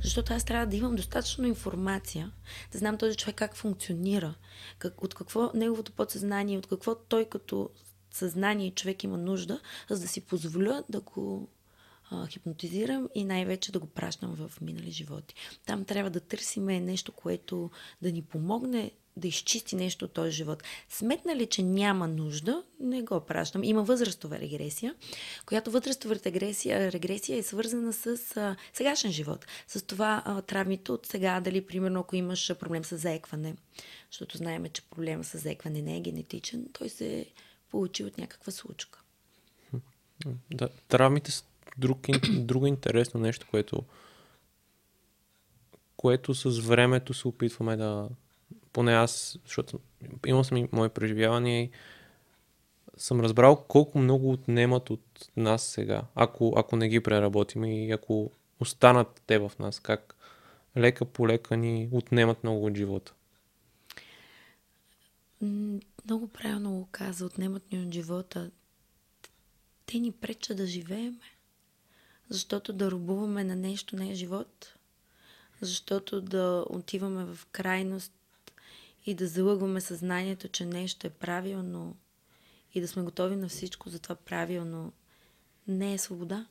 [0.04, 2.32] Защото аз трябва да имам достатъчно информация,
[2.72, 4.36] да знам този човек как функционира,
[4.78, 7.70] как, от какво неговото подсъзнание, от какво той като
[8.16, 11.48] съзнание човек има нужда, за да си позволя да го
[12.12, 15.36] а, хипнотизирам и най-вече да го пращам в минали животи.
[15.66, 20.64] Там трябва да търсиме нещо, което да ни помогне да изчисти нещо от този живот.
[20.90, 23.64] Сметна ли, че няма нужда, не го пращам.
[23.64, 24.96] Има възрастова регресия,
[25.46, 29.46] която възрастова регресия, регресия е свързана с а, сегашен живот.
[29.68, 33.56] С това а, травмите от сега, дали примерно ако имаш проблем с заекване,
[34.12, 37.26] защото знаем, че проблема с заекване не е генетичен, той се
[37.72, 39.02] получи от някаква случка.
[40.52, 41.44] Да, травмите са
[41.78, 43.84] друг, друго интересно нещо, което
[45.98, 48.10] което с времето се опитваме да,
[48.74, 49.80] поне аз, защото
[50.26, 51.72] имал съм и мои преживявания и
[52.98, 58.32] съм разбрал колко много отнемат от нас сега, ако, ако не ги преработим и ако
[58.60, 60.16] останат те в нас, как
[60.78, 63.14] лека по лека ни отнемат много от живота.
[66.06, 68.52] Много правилно го каза, отнемат ни от живота.
[69.86, 71.20] Те ни пречат да живееме.
[72.30, 74.74] Защото да рубуваме на нещо не е живот.
[75.62, 78.14] Защото да отиваме в крайност
[79.06, 81.96] и да залъгваме съзнанието, че нещо е правилно
[82.74, 84.94] и да сме готови на всичко за това правилно,
[85.68, 86.48] не е свобода.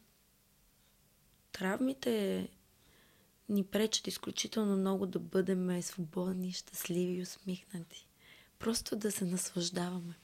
[1.53, 2.49] Травмите
[3.49, 8.07] ни пречат изключително много да бъдем свободни, щастливи и усмихнати.
[8.65, 10.15] Просто да се наслаждаваме.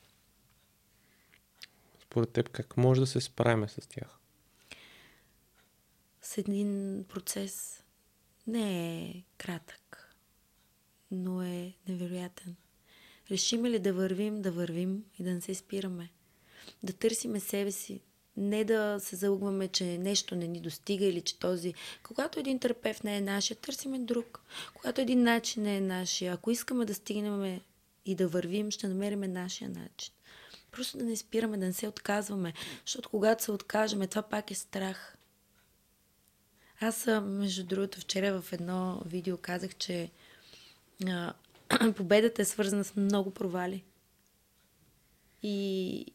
[2.03, 4.19] Според теб как може да се справим с тях?
[6.23, 7.83] С един процес
[8.47, 10.17] не е кратък
[11.11, 12.57] но е невероятен.
[13.31, 16.11] Решиме ли да вървим, да вървим и да не се спираме.
[16.83, 18.01] Да търсиме себе си.
[18.37, 21.75] Не да се залъгваме, че нещо не ни достига или че този...
[22.03, 24.41] Когато един терапевт не е нашия, търсиме друг.
[24.75, 27.61] Когато един начин не е нашия, ако искаме да стигнем
[28.07, 30.15] и да вървим, ще намериме нашия начин.
[30.71, 32.53] Просто да не спираме, да не се отказваме.
[32.87, 35.17] Защото когато се откажем, това пак е страх.
[36.81, 40.11] Аз, между другото, вчера в едно видео казах, че
[41.07, 41.33] а,
[41.97, 43.85] победата е свързана с много провали.
[45.43, 46.07] И,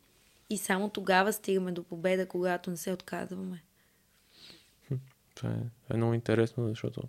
[0.50, 3.64] и само тогава стигаме до победа, когато не се отказваме.
[5.36, 7.04] Това е, е много интересно, защото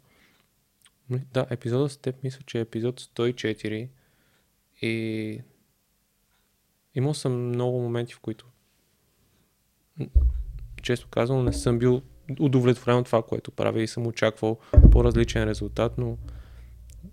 [1.10, 3.88] да, епизодът с теб мисля, че е епизод 104
[4.82, 5.40] и
[6.94, 8.46] имал съм много моменти, в които
[10.82, 12.02] често казвам, не съм бил
[12.40, 14.58] удовлетворен от това, което правя и съм очаквал
[14.92, 16.18] по-различен резултат, но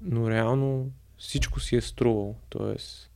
[0.02, 2.36] но реално всичко си е струвало.
[2.50, 3.12] Тоест,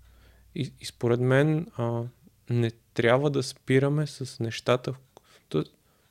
[0.55, 2.03] и, и според мен а,
[2.49, 4.93] не трябва да спираме с нещата.
[5.49, 5.63] То,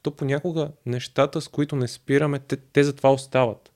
[0.02, 3.72] то понякога нещата, с които не спираме, те, те затова остават.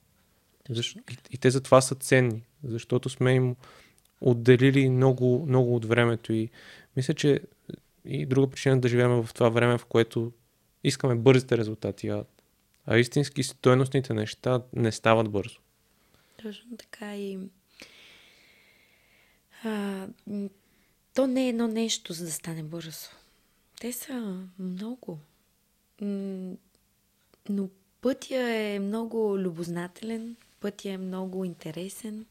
[0.69, 3.55] Защо, и, и те затова са ценни, защото сме им
[4.21, 6.33] отделили много, много от времето.
[6.33, 6.49] И
[6.97, 7.39] мисля, че
[8.05, 10.31] и друга причина да живеем в това време, в което
[10.83, 12.23] искаме бързите резултати, а,
[12.85, 15.59] а истински стойностните неща не стават бързо.
[16.43, 17.39] Точно така и
[19.63, 20.07] а,
[21.13, 23.09] то не е едно нещо, за да стане бързо.
[23.81, 25.19] Те са много.
[27.49, 27.69] Но
[28.01, 32.25] пътя е много любознателен, пътя е много интересен.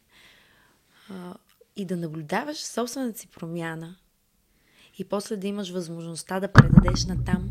[1.80, 3.96] И да наблюдаваш собствената си промяна
[4.98, 7.50] и после да имаш възможността да предадеш на там,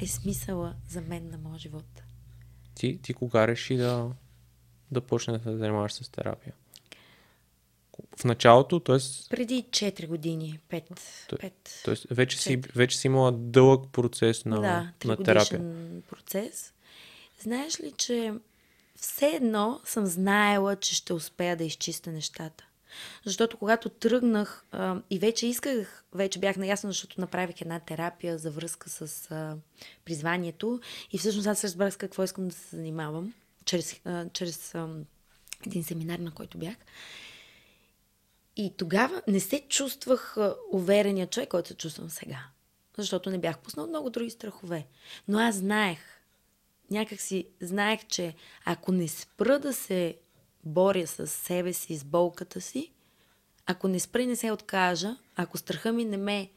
[0.00, 2.02] е смисъла за мен на моя живот.
[2.74, 4.10] Ти, ти кога реши да,
[4.90, 6.54] да почнеш да се занимаваш с терапия?
[8.16, 8.98] В началото, т.е.
[9.30, 11.84] Преди 4 години, 5.
[11.84, 15.60] Тоест, вече, си, вече си имала дълъг процес на, да, на терапия.
[16.10, 16.72] процес.
[17.40, 18.34] Знаеш ли, че
[18.96, 22.64] все едно съм знаела, че ще успея да изчистя нещата.
[23.24, 28.50] Защото когато тръгнах а, и вече исках, вече бях наясно, защото направих една терапия за
[28.50, 29.56] връзка с а,
[30.04, 30.80] призванието
[31.12, 34.88] и всъщност аз разбрах с какво искам да се занимавам чрез, а, чрез а,
[35.66, 36.76] един семинар, на който бях.
[38.56, 40.36] И тогава не се чувствах
[40.72, 42.38] уверения човек, който се чувствам сега.
[42.98, 44.86] Защото не бях пуснал много други страхове.
[45.28, 45.98] Но аз знаех,
[46.90, 50.16] някак си знаех, че ако не спра да се
[50.64, 52.92] боря с себе си, с болката си,
[53.66, 56.50] ако не спра и не се откажа, ако страха ми не ме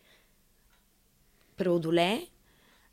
[1.57, 2.27] преодолее,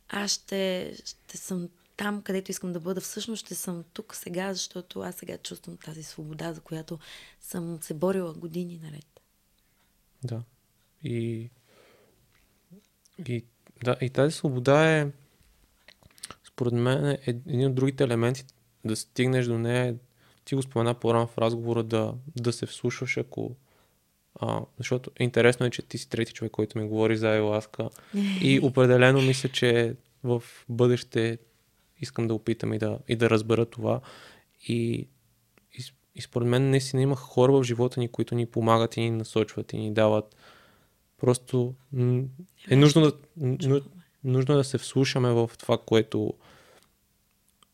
[0.09, 5.01] аз ще, ще съм там, където искам да бъда, всъщност ще съм тук сега, защото
[5.01, 6.99] аз сега чувствам тази свобода, за която
[7.41, 9.21] съм се борила години наред.
[10.25, 10.43] Да.
[11.05, 11.51] И,
[13.27, 13.45] и,
[13.85, 15.11] да, и тази свобода е,
[16.45, 18.45] според мен, е един от другите елементи
[18.85, 19.97] да стигнеш до нея.
[20.45, 23.57] Ти го спомена по-рано в разговора да, да се вслушваш, ако
[24.41, 27.89] а, защото интересно е, че ти си трети човек, който ми говори за Еласка.
[28.41, 31.39] и определено мисля, че в бъдеще
[32.01, 34.01] искам да опитам и да, и да разбера това.
[34.69, 35.07] И,
[35.79, 35.83] и,
[36.15, 39.73] и според мен наистина има хора в живота ни, които ни помагат и ни насочват
[39.73, 40.37] и ни дават.
[41.19, 41.75] Просто
[42.71, 43.13] е нужно да,
[44.25, 46.35] нужно да се вслушаме в това, което,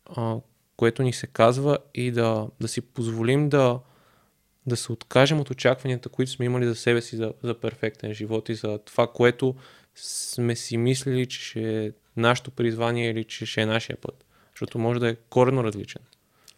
[0.06, 0.36] а,
[0.78, 3.80] което ни се казва и да, да си позволим да,
[4.66, 8.48] да се откажем от очакванията, които сме имали за себе си за, за перфектен живот
[8.48, 9.54] и за това, което
[9.94, 14.24] сме си мислили, че ще е нашето призвание или че ще е нашия път.
[14.52, 16.02] Защото може да е корено различен.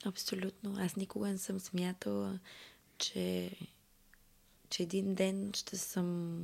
[0.04, 0.76] Абсолютно.
[0.78, 2.38] Аз никога не съм смятала,
[2.98, 3.50] че,
[4.70, 6.40] че един ден ще съм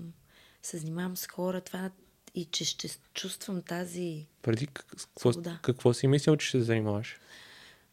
[0.62, 1.90] се занимавам с хора това
[2.34, 7.18] и че ще чувствам тази Преди какво, какво си мислил, че ще се занимаваш?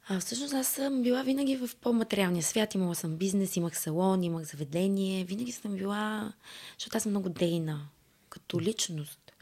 [0.07, 2.75] А, всъщност аз съм била винаги в по-материалния свят.
[2.75, 5.23] Имала съм бизнес, имах салон, имах заведение.
[5.23, 6.33] Винаги съм била,
[6.77, 7.87] защото аз съм много дейна
[8.29, 9.33] като личност.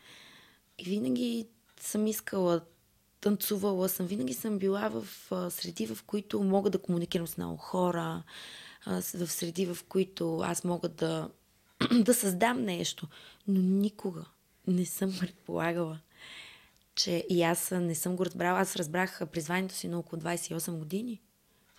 [0.78, 1.48] И винаги
[1.80, 2.62] съм искала,
[3.22, 5.06] танцувала съм, винаги съм била в
[5.52, 8.24] среди, в които мога да комуникирам с много хора,
[8.88, 11.30] в среди, в които аз мога да,
[11.92, 13.08] да създам нещо.
[13.48, 14.26] Но никога
[14.68, 16.00] не съм предполагала,
[16.96, 18.60] че и аз не съм го разбрала.
[18.60, 21.22] Аз разбрах призванието си на около 28 години.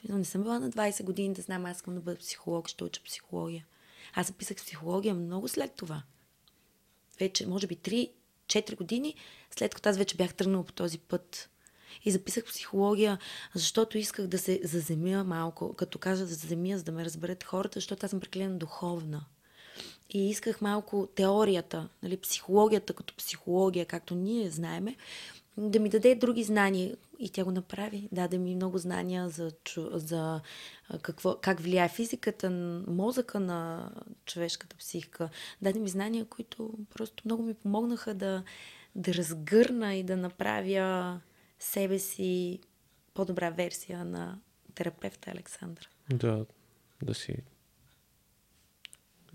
[0.08, 2.84] Но не съм била на 20 години да знам, аз искам да бъда психолог, ще
[2.84, 3.66] уча психология.
[4.14, 6.02] Аз записах психология много след това.
[7.20, 9.14] Вече, може би, 3-4 години,
[9.50, 11.48] след като аз вече бях тръгнала по този път.
[12.04, 13.18] И записах психология,
[13.54, 17.76] защото исках да се заземя малко, като кажа да заземя, за да ме разберат хората,
[17.76, 19.24] защото аз съм прекалено духовна
[20.14, 24.96] и исках малко теорията, нали, психологията като психология, както ние знаеме,
[25.56, 26.96] да ми даде други знания.
[27.18, 28.08] И тя го направи.
[28.12, 29.52] Даде ми много знания за,
[29.92, 30.40] за
[31.02, 32.50] какво, как влияе физиката,
[32.86, 33.90] мозъка на
[34.24, 35.28] човешката психика.
[35.62, 38.42] Даде ми знания, които просто много ми помогнаха да,
[38.94, 41.20] да разгърна и да направя
[41.58, 42.58] себе си
[43.14, 44.38] по-добра версия на
[44.74, 45.86] терапевта Александра.
[46.10, 46.46] Да,
[47.02, 47.36] да си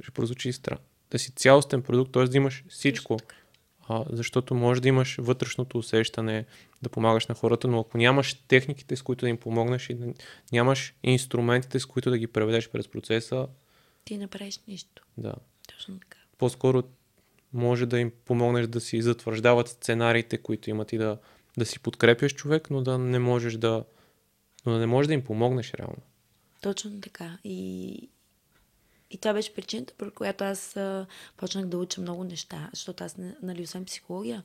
[0.02, 0.82] ще прозвучи странно.
[1.12, 2.24] Да си цялостен продукт, т.е.
[2.24, 3.20] да имаш всичко.
[3.90, 6.46] А, защото може да имаш вътрешното усещане
[6.82, 10.14] да помагаш на хората, но ако нямаш техниките, с които да им помогнеш и да,
[10.52, 13.48] нямаш инструментите, с които да ги преведеш през процеса,
[14.06, 15.04] ти не правиш нищо.
[15.18, 15.34] Да.
[15.68, 16.18] Точно така.
[16.38, 16.84] По-скоро
[17.54, 21.18] може да им помогнеш да си затвърждават сценариите, които имат и да,
[21.58, 23.84] да си подкрепяш човек, но да не можеш да,
[24.66, 26.02] но да не можеш да им помогнеш реално.
[26.62, 27.38] Точно така.
[27.44, 28.10] И,
[29.12, 31.06] и това беше причината, по която аз а,
[31.38, 34.44] почнах да уча много неща, защото аз, нали, освен психология,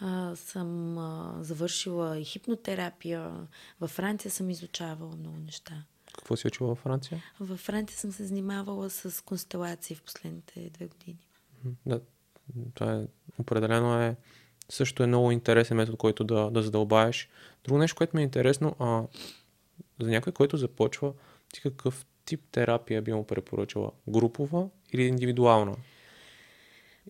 [0.00, 3.48] а, съм а, завършила и хипнотерапия.
[3.80, 5.84] Във Франция съм изучавала много неща.
[6.18, 7.22] Какво си учила във Франция?
[7.40, 11.18] Във Франция съм се занимавала с констелации в последните две години.
[11.86, 12.00] Да,
[12.74, 13.06] това е,
[13.38, 14.16] определено е
[14.68, 17.28] също е много интересен метод, който да, да задълбаеш.
[17.64, 19.02] Друго нещо, което ми е интересно, а,
[20.00, 21.12] за някой, който започва,
[21.52, 23.90] ти какъв тип терапия би му препоръчала?
[24.08, 25.76] Групова или индивидуална?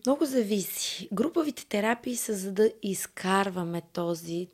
[0.05, 1.09] Много зависи.
[1.13, 4.47] Груповите терапии са за да изкарваме този,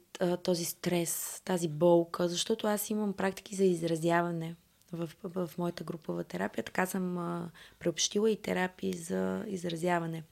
[0.43, 4.55] този стрес, тази болка, защото аз имам практики за изразяване
[4.91, 6.63] в, в, моята групова терапия.
[6.63, 7.49] Така съм а,
[7.79, 10.23] преобщила и терапии за изразяване.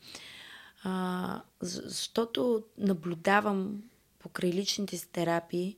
[0.84, 3.84] А, защото наблюдавам
[4.20, 5.78] покрай личните си терапии,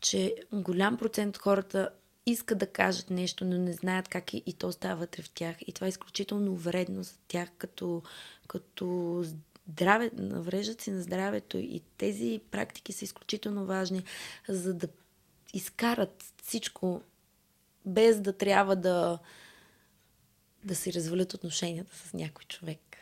[0.00, 1.90] че голям процент от хората
[2.26, 5.56] искат да кажат нещо, но не знаят как и, и то става вътре в тях.
[5.66, 8.02] И това е изключително вредно за тях като,
[8.48, 9.24] като
[9.68, 14.04] здраве, навреждат си на здравето и тези практики са изключително важни,
[14.48, 14.88] за да
[15.54, 17.02] изкарат всичко
[17.86, 19.18] без да трябва да
[20.64, 22.96] да си развалят отношенията с някой човек.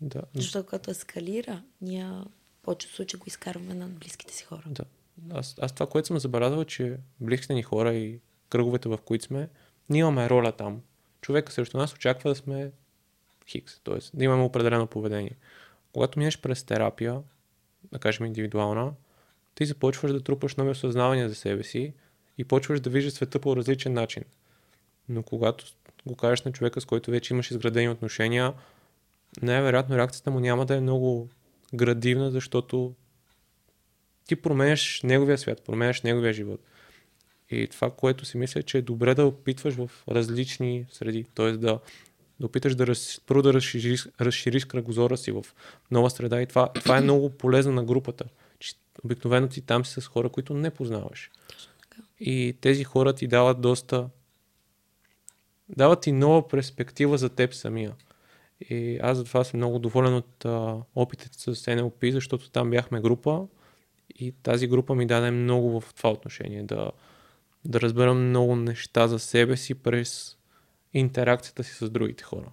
[0.00, 0.22] Да.
[0.34, 2.26] Защото когато ескалира, ние в
[2.62, 4.62] повечето случаи го изкарваме на близките си хора.
[4.66, 4.84] Да.
[5.30, 8.20] Аз, аз това, което съм забелязал, че близките ни хора и
[8.52, 9.48] кръговете, в които сме,
[9.88, 10.80] ние имаме роля там.
[11.20, 12.70] Човека срещу нас очаква да сме
[13.48, 13.98] хикс, т.е.
[14.14, 15.36] да имаме определено поведение.
[15.92, 17.20] Когато минеш през терапия,
[17.92, 18.92] да кажем индивидуална,
[19.54, 21.92] ти започваш да трупаш нови осъзнавания за себе си
[22.38, 24.24] и почваш да виждаш света по различен начин.
[25.08, 25.64] Но когато
[26.06, 28.54] го кажеш на човека, с който вече имаш изградени отношения,
[29.42, 31.28] най-вероятно реакцията му няма да е много
[31.74, 32.94] градивна, защото
[34.26, 36.60] ти променяш неговия свят, променяш неговия живот.
[37.56, 41.24] И това, което си мисля, че е добре да опитваш в различни среди.
[41.34, 41.52] Т.е.
[41.52, 41.78] да,
[42.40, 45.44] да опиташ да, раз, първо да разшириш, разшириш кръгозора си в
[45.90, 46.42] нова среда.
[46.42, 48.24] И това, това е много полезно на групата.
[48.58, 48.74] Че
[49.04, 51.30] обикновено ти там си с хора, които не познаваш.
[52.20, 54.08] И тези хора ти дават доста.
[55.68, 57.94] дават ти нова перспектива за теб самия.
[58.70, 63.46] И аз затова съм много доволен от а, опитите с NLP, защото там бяхме група
[64.18, 66.90] И тази група ми даде много в това отношение, да,
[67.64, 70.36] да разбера много неща за себе си през
[70.94, 72.52] интеракцията си с другите хора.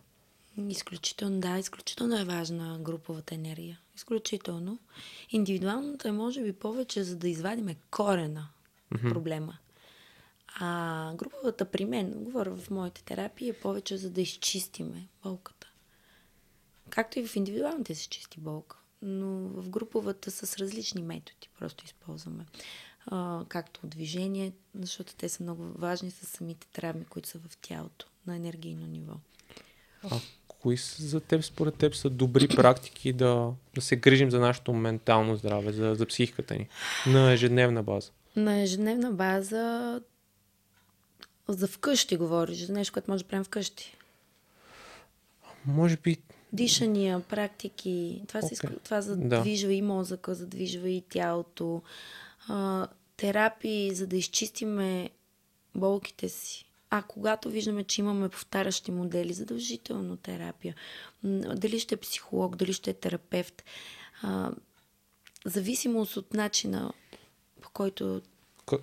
[0.70, 3.80] Изключително, да, изключително е важна груповата енергия.
[3.96, 4.80] Изключително.
[5.30, 8.50] Индивидуалната е може би повече, за да извадиме корена
[8.94, 9.10] mm-hmm.
[9.10, 9.58] проблема.
[10.56, 15.68] А груповата при мен, говоря в моите терапии, е повече за да изчистиме болката.
[16.90, 18.78] Както и в индивидуалните се чисти болка.
[19.02, 19.28] Но
[19.62, 22.46] в груповата с различни методи просто използваме.
[23.08, 28.08] А, както движение, защото те са много важни с самите травми, които са в тялото
[28.28, 29.14] на енергийно ниво.
[30.04, 34.40] А кои са за теб, според теб, са добри практики да, да се грижим за
[34.40, 36.68] нашето ментално здраве, за, за психиката ни
[37.08, 38.12] на ежедневна база?
[38.36, 40.02] На ежедневна база
[41.48, 43.98] за вкъщи говориш, за нещо, което може да правим вкъщи.
[45.66, 46.18] Може би...
[46.54, 48.54] Дишания, практики, това, okay.
[48.54, 49.74] се, това задвижва да.
[49.74, 51.82] и мозъка, задвижва и тялото.
[52.48, 52.88] А,
[53.18, 55.10] терапии, за да изчистиме
[55.76, 56.66] болките си.
[56.90, 60.76] А когато виждаме, че имаме повтарящи модели, задължително терапия.
[61.24, 63.64] Дали ще е психолог, дали ще е терапевт.
[64.22, 64.52] А,
[65.46, 66.94] зависимост от начина,
[67.62, 68.22] по който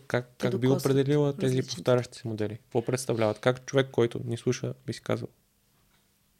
[0.08, 1.74] как, как би определила тези различни.
[1.74, 2.56] повтарящи се модели?
[2.56, 3.38] Какво представляват?
[3.38, 5.28] Как човек, който ни слуша, би си казал?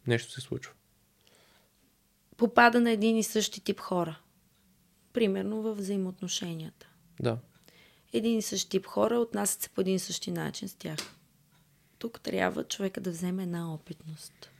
[0.07, 0.73] Нещо се случва.
[2.37, 4.19] Попада на един и същи тип хора.
[5.13, 6.86] Примерно в взаимоотношенията.
[7.19, 7.37] Да.
[8.13, 10.99] Един и същи тип хора отнасят се по един и същи начин с тях.
[11.97, 14.51] Тук трябва човека да вземе една опитност,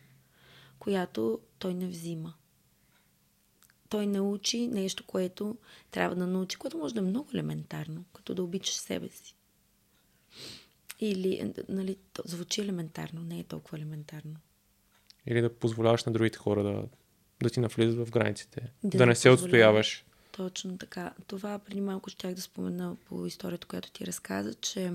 [0.79, 2.33] която той не взима
[3.89, 5.57] той научи нещо, което
[5.91, 9.35] трябва да научи, което може да е много елементарно, като да обичаш себе си.
[10.99, 14.35] Или, нали, то звучи елементарно, не е толкова елементарно.
[15.25, 16.83] Или да позволяваш на другите хора да,
[17.43, 18.73] да ти навлизат в границите.
[18.83, 20.05] Да, да не се отстояваш.
[20.37, 21.13] Точно така.
[21.27, 24.91] Това преди малко щях да спомена по историята, която ти разказа, че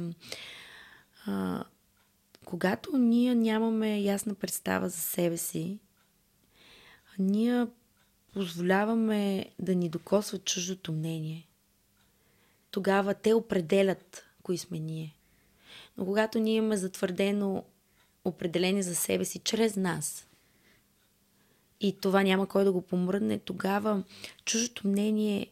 [1.26, 1.64] а,
[2.45, 5.78] когато ние нямаме ясна представа за себе си,
[7.18, 7.66] ние
[8.32, 11.49] позволяваме да ни докосва чуждото мнение,
[12.70, 15.14] тогава те определят кои сме ние.
[15.97, 17.64] Но когато ние имаме затвърдено
[18.24, 20.26] определение за себе си чрез нас
[21.83, 24.03] и това няма кой да го помръдне, тогава
[24.45, 25.47] чуждото мнение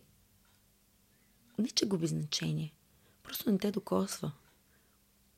[1.58, 2.72] не че губи значение,
[3.22, 4.32] просто не те докосва.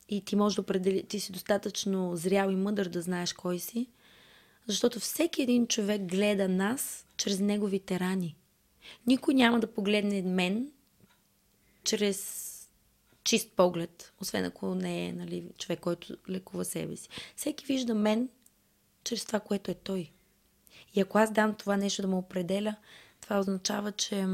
[0.09, 3.87] И ти можеш да определи, ти си достатъчно зрял и мъдър да знаеш кой си,
[4.67, 8.37] защото всеки един човек гледа нас чрез неговите рани.
[9.07, 10.73] Никой няма да погледне мен
[11.85, 12.49] чрез
[13.25, 17.09] чист поглед, освен ако не е нали, човек, който лекува себе си.
[17.37, 18.29] Всеки вижда мен
[19.05, 20.11] чрез това, което е той.
[20.95, 22.77] И ако аз дам това нещо да ме определя,
[23.21, 24.27] това означава, че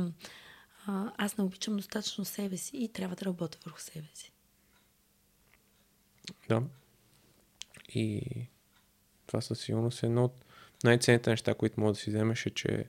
[0.87, 4.33] а, аз не обичам достатъчно себе си и трябва да работя върху себе си.
[6.49, 6.63] Да.
[7.89, 8.23] И
[9.27, 10.45] това със сигурност е едно от
[10.85, 12.85] най-ценните неща, които може да си вземеш е, че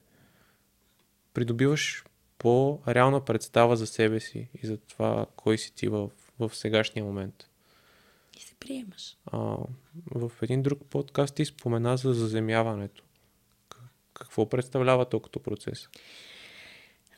[1.33, 2.05] придобиваш
[2.37, 6.09] по-реална представа за себе си и за това кой си ти в,
[6.39, 7.49] в сегашния момент.
[8.37, 9.17] И се приемаш.
[9.25, 9.57] А,
[10.15, 13.03] в един друг подкаст ти спомена за заземяването.
[14.19, 15.89] Какво представлява то като процес?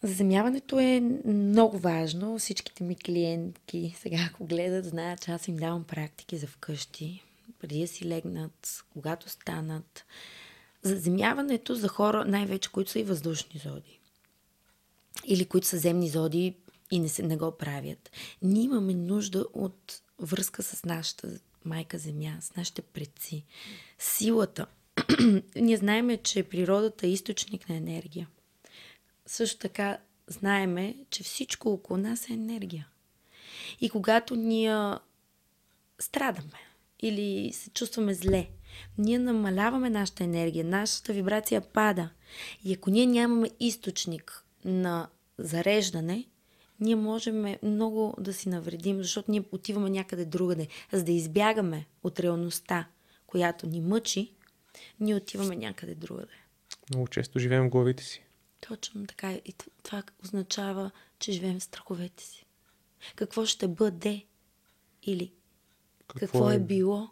[0.03, 2.39] Заземяването е много важно.
[2.39, 7.23] Всичките ми клиентки сега, ако гледат, знаят, че аз им давам практики за вкъщи,
[7.59, 10.05] преди да си легнат, когато станат.
[10.83, 13.99] Заземяването за хора, най-вече, които са и въздушни зоди.
[15.25, 16.55] Или които са земни зоди
[16.91, 18.11] и не, се, не го правят.
[18.41, 23.45] Ние имаме нужда от връзка с нашата майка земя, с нашите предци.
[23.99, 24.65] Силата.
[25.55, 28.27] Ние знаеме, че природата е източник на енергия.
[29.25, 29.97] Също така
[30.27, 32.87] знаеме, че всичко около нас е енергия.
[33.81, 34.75] И когато ние
[35.99, 36.59] страдаме
[37.01, 38.47] или се чувстваме зле,
[38.97, 42.09] ние намаляваме нашата енергия, нашата вибрация пада.
[42.63, 46.25] И ако ние нямаме източник на зареждане,
[46.79, 50.67] ние можем много да си навредим, защото ние отиваме някъде другаде.
[50.91, 52.87] За да избягаме от реалността,
[53.27, 54.33] която ни мъчи,
[54.99, 56.33] ние отиваме някъде другаде.
[56.89, 58.23] Много често живеем в главите си.
[58.67, 59.31] Точно така.
[59.33, 59.53] И
[59.83, 62.45] това означава, че живеем в страховете си.
[63.15, 64.25] Какво ще бъде?
[65.03, 65.31] Или
[66.07, 67.09] какво, какво е, е било?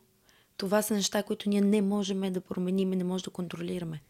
[0.58, 4.02] Това са неща, които ние не можем да променим и не можем да контролираме.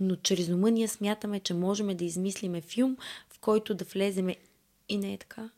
[0.00, 2.96] Но чрез ума ние смятаме, че можем да измислиме филм,
[3.30, 4.36] в който да влеземе
[4.88, 5.50] и не е така.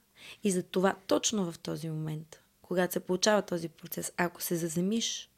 [0.45, 5.31] И за това точно в този момент, когато се получава този процес, ако се заземиш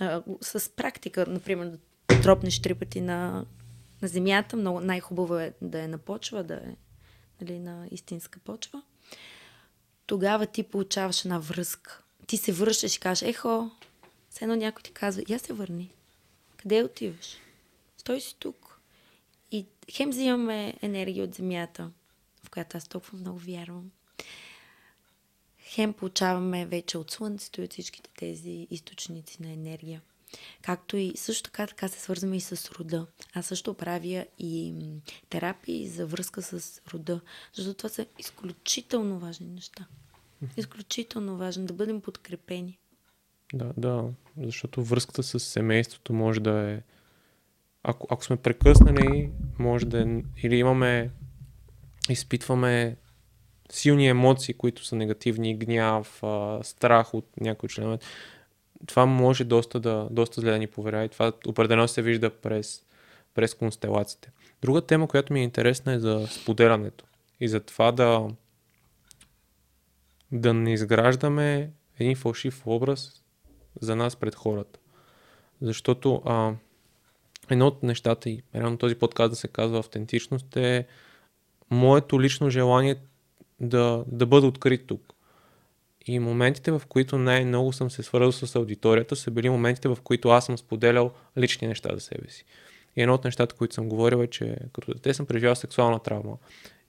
[0.00, 1.78] а, с практика, например, да
[2.22, 3.46] тропнеш три пъти на,
[4.02, 6.76] на земята, много най-хубаво е да е на почва, да е
[7.40, 8.82] нали, на истинска почва,
[10.06, 12.02] тогава ти получаваш една връзка.
[12.26, 13.70] Ти се връщаш и кажеш, ехо,
[14.30, 15.90] все едно някой ти казва, я се върни.
[16.56, 17.36] Къде отиваш?
[17.96, 18.80] Стой си тук.
[19.50, 21.90] И хем взимаме енергия от земята,
[22.44, 23.90] в която аз толкова много вярвам.
[25.70, 30.02] Хем получаваме вече от слънцето и от всичките тези източници на енергия.
[30.62, 33.06] Както и също така, така се свързваме и с рода.
[33.34, 34.74] Аз също правя и
[35.28, 37.20] терапии за връзка с рода,
[37.54, 39.86] защото това са изключително важни неща.
[40.56, 42.78] Изключително важно да бъдем подкрепени.
[43.54, 44.04] Да, да,
[44.36, 46.82] защото връзката с семейството може да е.
[47.82, 50.22] Ако, ако сме прекъснали, може да е.
[50.42, 51.10] Или имаме.
[52.08, 52.96] Изпитваме
[53.70, 56.22] силни емоции, които са негативни, гняв,
[56.62, 57.98] страх от някои членове
[58.86, 62.82] това може доста, да, доста зле да ни поверя и това определено се вижда през,
[63.34, 64.30] през констелациите.
[64.62, 67.04] Друга тема, която ми е интересна е за споделянето
[67.40, 68.28] и за това да,
[70.32, 73.22] да не изграждаме един фалшив образ
[73.80, 74.80] за нас пред хората.
[75.62, 76.54] Защото а,
[77.50, 80.86] едно от нещата и реално този подкаст да се казва автентичност е
[81.70, 82.96] моето лично желание
[83.60, 85.14] да, да бъда открит тук.
[86.06, 90.28] И моментите, в които най-много съм се свързал с аудиторията, са били моментите, в които
[90.28, 92.44] аз съм споделял лични неща за себе си.
[92.96, 96.36] И едно от нещата, които съм говорил е, че като дете съм преживял сексуална травма.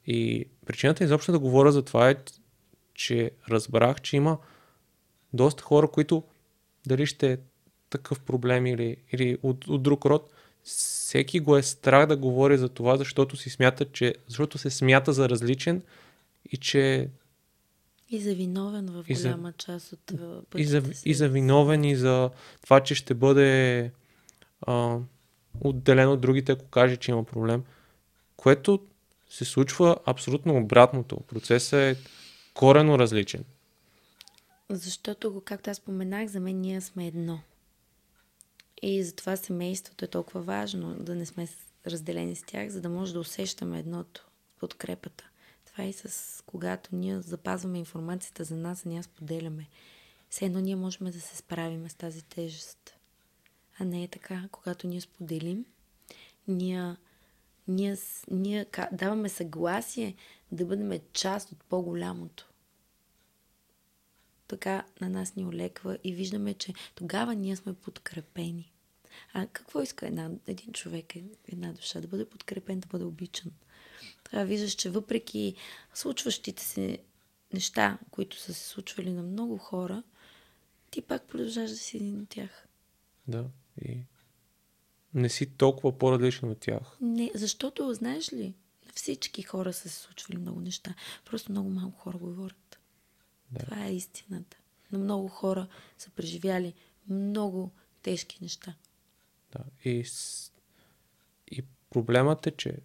[0.08, 2.16] И причината изобщо да говоря за това е,
[2.94, 4.38] че разбрах, че има
[5.34, 6.24] доста хора, които
[6.88, 7.38] дали ще е
[7.90, 12.70] такъв проблем или, или от, от друг род, всеки го е страх да говори за
[12.70, 15.82] това, защото си смята, че, защото се смята за различен
[16.46, 17.10] и че
[18.10, 20.12] и за виновен в и голяма за, част от
[20.58, 21.10] и за, си.
[21.10, 22.30] и за виновен и за
[22.62, 23.92] това, че ще бъде
[24.62, 24.98] а,
[25.62, 27.64] отделен от другите, ако каже, че има проблем.
[28.36, 28.80] Което
[29.30, 31.20] се случва абсолютно обратното.
[31.20, 31.96] Процесът е
[32.54, 33.44] корено различен.
[34.70, 37.40] Защото, както аз споменах, за мен ние сме едно.
[38.82, 41.48] И затова семейството е толкова важно да не сме
[41.88, 44.28] разделени с тях, за да може да усещаме едното,
[44.60, 45.31] подкрепата.
[45.72, 49.68] Това и с когато ние запазваме информацията за нас, а ние споделяме.
[50.30, 52.96] Все едно ние можем да се справим с тази тежест.
[53.80, 55.66] А не е така, когато ние споделим,
[56.48, 56.96] ние,
[57.68, 57.98] ние,
[58.32, 60.16] ние даваме съгласие
[60.52, 62.52] да бъдем част от по-голямото.
[64.48, 68.72] Така на нас ни олеква и виждаме, че тогава ние сме подкрепени.
[69.34, 71.14] А какво иска една, един човек,
[71.48, 72.02] една душа?
[72.02, 73.52] Да бъде подкрепен, да бъде обичан–
[74.24, 75.56] трябва да виждаш, че въпреки
[75.94, 76.98] случващите се
[77.54, 80.04] неща, които са се случвали на много хора,
[80.92, 82.68] ти пак продължаваш да си един от тях.
[83.28, 83.46] Да,
[83.86, 83.98] и
[85.14, 86.98] не си толкова по-различен от тях.
[87.02, 88.54] Не, защото, знаеш ли,
[88.86, 90.94] на всички хора са се случвали много неща.
[91.26, 92.80] Просто много малко хора говорят.
[93.52, 93.60] Да.
[93.60, 94.58] Това е истината.
[94.92, 96.74] На много хора са преживяли
[97.10, 97.72] много
[98.02, 98.76] тежки неща.
[99.52, 100.06] Да, и,
[101.52, 102.78] и проблемът е, че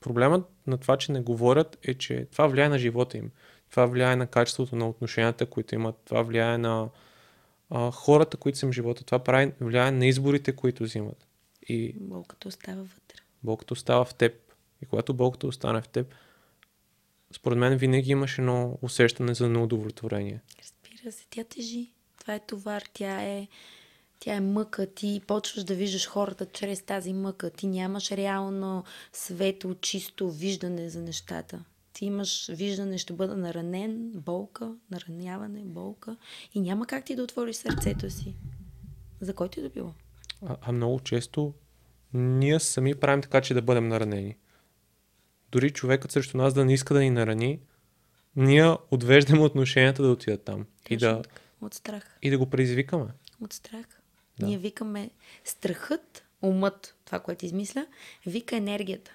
[0.00, 3.30] проблемът на това, че не говорят е, че това влияе на живота им.
[3.70, 5.96] Това влияе на качеството на отношенията, които имат.
[6.04, 6.88] Това влияе на
[7.70, 9.04] а, хората, които са им живота.
[9.04, 11.26] Това прави, влияе на изборите, които взимат.
[11.68, 13.18] И болката остава вътре.
[13.42, 14.34] Болката остава в теб.
[14.82, 16.14] И когато болката остане в теб,
[17.32, 20.40] според мен винаги имаш едно усещане за неудовлетворение.
[20.58, 21.92] Разбира се, тя тежи.
[22.20, 23.48] Това е товар, тя е
[24.20, 27.50] тя е мъка, ти почваш да виждаш хората чрез тази мъка.
[27.50, 31.64] Ти нямаш реално светло, чисто виждане за нещата.
[31.92, 36.16] Ти имаш виждане, ще бъда наранен, болка, нараняване, болка
[36.54, 38.36] и няма как ти да отвориш сърцето си.
[39.20, 39.92] За който е да било.
[40.46, 41.54] А, а много често
[42.14, 44.36] ние сами правим така, че да бъдем наранени.
[45.52, 47.60] Дори човекът срещу нас да не иска да ни нарани,
[48.36, 50.66] ние отвеждаме отношенията да отидат там.
[50.82, 51.22] Точно и да,
[51.60, 52.18] От страх.
[52.22, 53.06] И да го предизвикаме.
[53.40, 53.99] От страх.
[54.38, 54.46] Да.
[54.46, 55.10] Ние викаме
[55.44, 57.86] страхът, умът, това, което измисля,
[58.26, 59.10] вика енергията.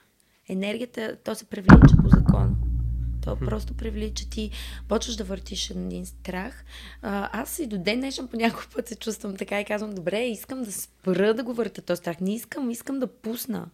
[0.49, 2.57] Енергията, то се привлича по закон.
[3.23, 3.45] То хм.
[3.45, 4.51] просто привлича ти,
[4.87, 6.65] почваш да въртиш един страх.
[7.01, 10.25] А, аз и до ден днешен по някой път се чувствам така и казвам, добре,
[10.25, 12.19] искам да спра да го върта този страх.
[12.19, 13.69] Не искам, искам да пусна.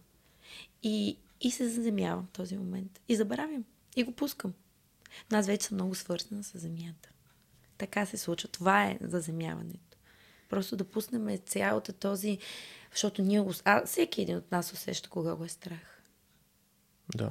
[0.82, 3.00] И, и се заземявам в този момент.
[3.08, 3.64] И забравям.
[3.96, 4.52] И го пускам.
[5.30, 7.08] Но аз вече съм много свързана с земята.
[7.78, 8.48] Така се случва.
[8.48, 9.91] Това е заземяването.
[10.52, 12.38] Просто да пуснем цялата този...
[12.90, 13.44] Защото ние...
[13.64, 16.02] А, всеки един от нас усеща кога го е страх.
[17.14, 17.30] Да.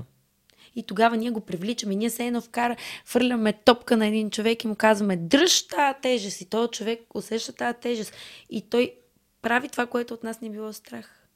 [0.76, 1.96] И тогава ние го привличаме.
[1.96, 6.42] Ние се едно вкара, фърляме топка на един човек и му казваме дръж тази тежест.
[6.42, 8.14] И този човек усеща тази тежест.
[8.50, 8.94] И той
[9.42, 11.28] прави това, което от нас не е било страх.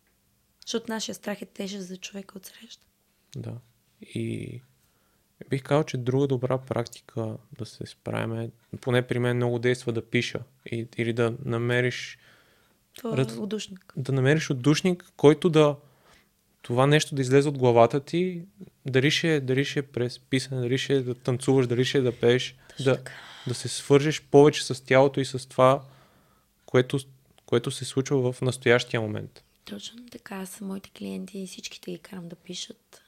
[0.66, 2.88] Защото нашия страх е тежест за човека от среща.
[3.36, 3.54] Да.
[4.02, 4.62] И
[5.50, 8.50] бих казал, че друга добра практика да се справим е,
[8.82, 12.18] поне при мен много действа да пиша и, или да намериш
[12.98, 13.94] Това е удушник.
[13.98, 15.76] да намериш отдушник, който да
[16.62, 18.42] това нещо да излезе от главата ти,
[18.86, 22.02] дали ще, дали ще е през писане, дали ще е да танцуваш, дали ще е
[22.02, 23.12] да пееш, Точно да, така.
[23.48, 25.84] да се свържеш повече с тялото и с това,
[26.66, 27.00] което,
[27.46, 29.44] което се случва в настоящия момент.
[29.66, 30.36] Точно така.
[30.36, 33.05] Аз моите клиенти и всичките ги карам да пишат.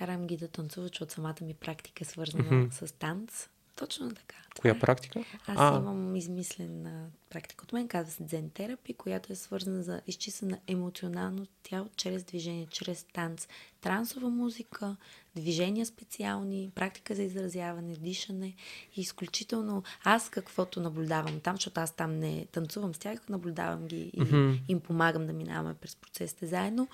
[0.00, 3.48] Карам ги да танцуват, защото самата ми практика е свързана с танц.
[3.76, 4.36] Точно така.
[4.54, 4.78] Това Коя е.
[4.78, 5.24] практика?
[5.46, 5.78] Аз А.
[5.78, 10.58] имам измислена практика от мен, казва се Дзен терапи, която е свързана за изчистване на
[10.66, 13.48] емоционално тяло чрез движение, чрез танц,
[13.80, 14.96] трансова музика,
[15.36, 18.54] движения специални, практика за изразяване, дишане
[18.96, 24.10] и изключително аз каквото наблюдавам там, защото аз там не танцувам с тях, наблюдавам ги
[24.14, 24.52] и Мгм.
[24.68, 26.88] им помагам да минаваме през процесите заедно,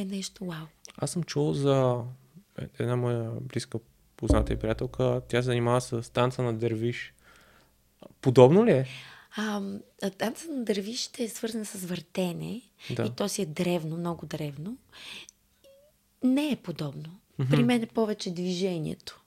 [0.00, 0.66] е нещо вау.
[0.98, 2.02] Аз съм чул за
[2.78, 3.78] една моя близка
[4.16, 5.20] позната и приятелка.
[5.28, 7.14] Тя се занимава с танца на дервиш.
[8.20, 8.86] Подобно ли е?
[9.36, 9.62] А,
[10.18, 13.04] танца на дървишите е свързан с въртене Да.
[13.04, 14.76] и то си е древно, много древно.
[16.24, 17.18] Не е подобно.
[17.50, 19.20] При мен е повече движението.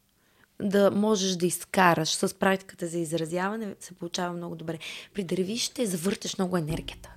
[0.61, 4.79] Да можеш да изкараш с практиката за изразяване се получава много добре.
[5.13, 7.09] При дървишите завърташ много енергията.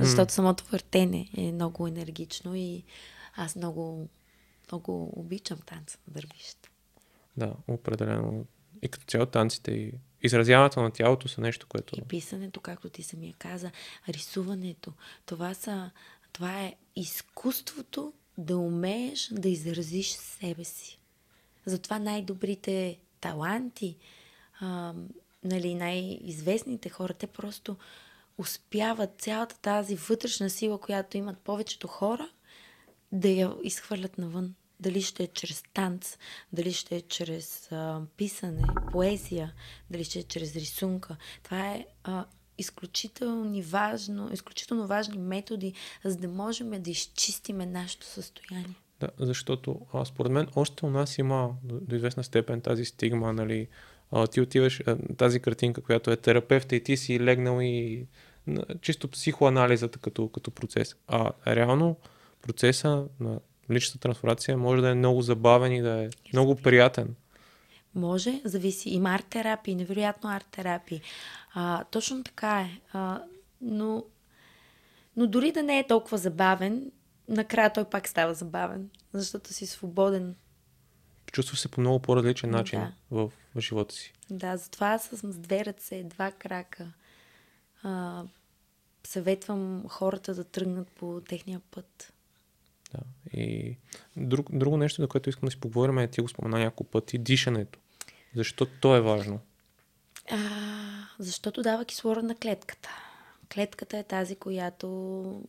[0.00, 2.82] Защото самото въртене е много енергично и
[3.36, 4.08] аз много,
[4.72, 6.70] много обичам танца на дървишите.
[7.36, 8.44] Да, определено.
[8.82, 11.98] И като цяло танците и изразяването на тялото са нещо, което...
[11.98, 13.70] И писането, както ти самия каза,
[14.08, 14.92] рисуването.
[15.26, 15.90] Това, са,
[16.32, 21.00] това е изкуството да умееш да изразиш себе си.
[21.64, 23.96] Затова най-добрите таланти,
[24.60, 24.94] а,
[25.44, 27.76] нали, най-известните хора, те просто
[28.38, 32.28] успяват цялата тази вътрешна сила, която имат повечето хора,
[33.12, 34.54] да я изхвърлят навън.
[34.80, 36.18] Дали ще е чрез танц,
[36.52, 38.62] дали ще е чрез а, писане,
[38.92, 39.52] поезия,
[39.90, 41.16] дали ще е чрез рисунка.
[41.42, 42.24] Това е а,
[42.58, 45.72] изключително, важно, изключително важни методи,
[46.04, 48.74] за да можем да изчистиме нашето състояние.
[49.00, 53.68] Да, защото а, според мен още у нас има до, известна степен тази стигма, нали,
[54.10, 58.06] а, ти отиваш, а, тази картинка, която е терапевта и ти си легнал и
[58.80, 60.96] чисто психоанализата като, като процес.
[61.08, 61.96] А реално
[62.42, 63.40] процеса на
[63.70, 67.14] личната трансформация може да е много забавен и да е много приятен.
[67.94, 68.90] Може, зависи.
[68.90, 71.00] Има арт-терапии, невероятно арт-терапии.
[71.54, 72.80] А, точно така е.
[72.92, 73.22] А,
[73.60, 74.04] но,
[75.16, 76.90] но дори да не е толкова забавен,
[77.28, 80.36] накрая той пак става забавен, защото си свободен.
[81.32, 82.92] Чувстваш се по много по-различен начин Да.
[83.10, 84.12] в, в живота си.
[84.30, 86.86] Да, затова аз съм с две ръце, два крака.
[87.82, 88.22] А,
[89.06, 92.12] съветвам хората да тръгнат по техния път.
[92.92, 93.00] Да.
[93.40, 93.76] И
[94.16, 97.18] друг, друго нещо, за което искам да си поговорим е, ти го спомена няколко пъти,
[97.18, 97.78] дишането.
[98.34, 99.40] Защо то е важно?
[100.30, 100.38] А,
[101.18, 102.88] защото дава кислород на клетката.
[103.54, 105.44] Клетката е тази, която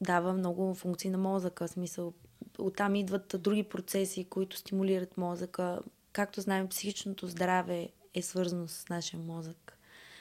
[0.00, 1.66] дава много функции на мозъка.
[1.66, 2.14] В смисъл,
[2.58, 5.80] оттам идват други процеси, които стимулират мозъка.
[6.12, 9.77] Както знаем, психичното здраве е свързано с нашия мозък,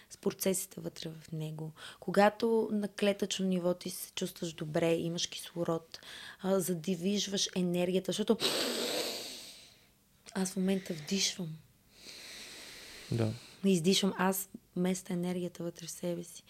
[0.10, 1.72] с процесите вътре в него.
[2.00, 6.00] Когато на клетъчно ниво ти се чувстваш добре, имаш кислород,
[6.42, 8.38] а, задивижваш енергията, защото
[10.34, 11.50] аз в момента вдишвам
[13.12, 13.34] Да.
[13.66, 16.44] издишвам аз вместо енергията вътре в себе си.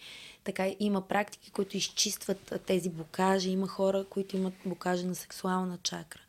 [0.44, 3.50] Така има практики, които изчистват тези блокажи.
[3.50, 6.20] Има хора, които имат блокажи на сексуална чакра.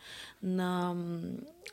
[0.43, 0.95] На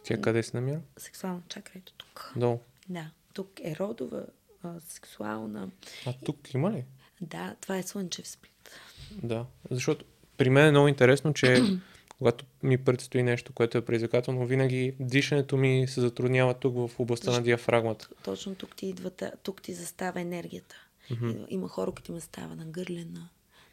[0.04, 0.80] Тя къде се намира?
[0.98, 2.32] сексуална чакра ето тук.
[2.36, 2.58] Долу.
[2.88, 4.26] Да, тук е родова,
[4.68, 5.70] а, сексуална.
[6.06, 6.84] А тук има ли?
[7.20, 8.70] Да, това е слънчев сплит.
[9.12, 9.46] Да.
[9.70, 10.04] Защото
[10.36, 11.62] при мен е много интересно, че
[12.10, 17.26] когато ми предстои нещо, което е предизвикателно, винаги дишането ми се затруднява тук в областта
[17.26, 17.44] на Защо?
[17.44, 18.08] диафрагмата.
[18.24, 19.10] Точно тук ти идва,
[19.42, 20.76] тук ти застава енергията.
[21.12, 23.28] Има- Има хора, които им застава на гърлена,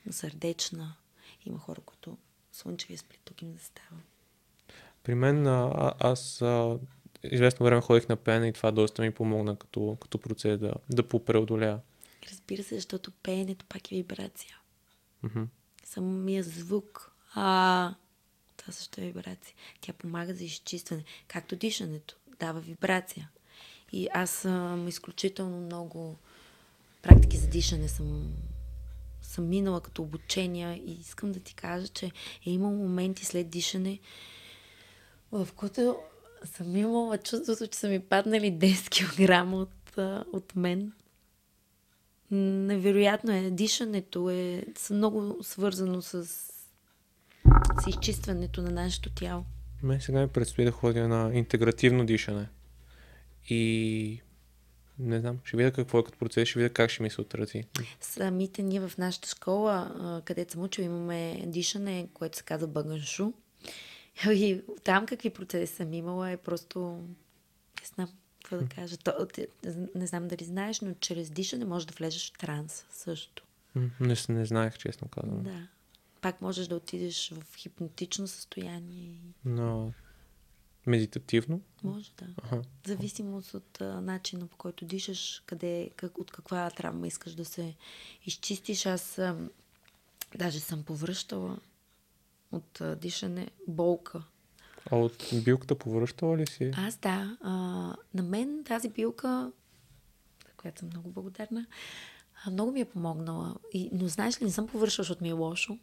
[0.06, 0.96] на сърдечна.
[1.46, 2.18] Има хора, които
[2.52, 3.98] слънчевия сплит тук им застава.
[5.04, 6.78] При мен а- аз а,
[7.24, 11.08] известно време ходих на пеене и това доста ми помогна като, като процес да, да
[11.08, 11.80] попреодоля.
[12.32, 14.58] Разбира се, защото пеенето пак е вибрация.
[15.24, 15.44] Мгм.
[15.84, 17.12] Самия звук.
[17.34, 17.94] А,
[18.58, 19.56] това също е вибрация.
[19.82, 21.04] Тя помага за изчистване.
[21.28, 23.30] Както дишането дава вибрация.
[23.92, 26.18] И аз съм изключително много
[27.02, 28.34] практики за дишане съм,
[29.22, 32.06] съм минала като обучения и искам да ти кажа, че
[32.46, 34.00] е имал моменти след дишане,
[35.32, 35.98] в които
[36.46, 39.98] съм имала чувството, че са ми паднали 10 кг от,
[40.34, 40.92] от мен.
[42.32, 43.50] Невероятно е.
[43.50, 49.46] Дишането е много свързано с, с изчистването на нашето тяло.
[49.84, 52.50] Мен сега ми предстои да ходя на интегративно дишане.
[53.50, 54.22] И
[55.00, 57.64] не знам, ще видя какво е като процес, ще видя как ще ми се отрази.
[58.02, 63.32] Самите ние в нашата школа, където съм учил, имаме дишане, което се казва бъгъншу.
[64.26, 66.80] И там какви процеси съм имала е просто...
[67.82, 68.10] Не знам
[68.44, 68.98] какво да кажа.
[68.98, 69.28] То,
[69.96, 73.44] не знам дали знаеш, но чрез дишане можеш да влезеш в транс също.
[74.00, 75.44] Не, не знаех, честно казвам.
[75.44, 75.68] Да.
[76.22, 79.18] Пак можеш да отидеш в хипнотично състояние.
[79.46, 79.92] Но
[80.86, 81.62] медитативно?
[81.84, 82.26] Може да.
[82.44, 82.62] Ага.
[82.86, 87.76] Зависимост от а, начина по който дишаш, къде, как, от каква травма искаш да се
[88.26, 88.86] изчистиш.
[88.86, 89.38] Аз а,
[90.36, 91.60] даже съм повръщала
[92.54, 94.24] от а, дишане болка.
[94.92, 96.72] А от билката повръщала ли си?
[96.78, 97.38] Аз да.
[97.42, 97.52] А,
[98.14, 99.52] на мен тази билка,
[100.48, 101.66] за която съм много благодарна,
[102.52, 103.56] много ми е помогнала.
[103.74, 105.78] И, но знаеш ли, не съм повръщала, защото ми е лошо.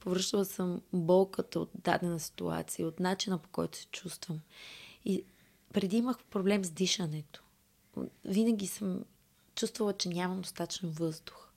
[0.00, 4.40] Повръщала съм болката от дадена ситуация, от начина по който се чувствам.
[5.04, 5.24] И
[5.72, 7.42] преди имах проблем с дишането.
[8.24, 9.04] Винаги съм
[9.54, 11.48] чувствала, че нямам достатъчно въздух.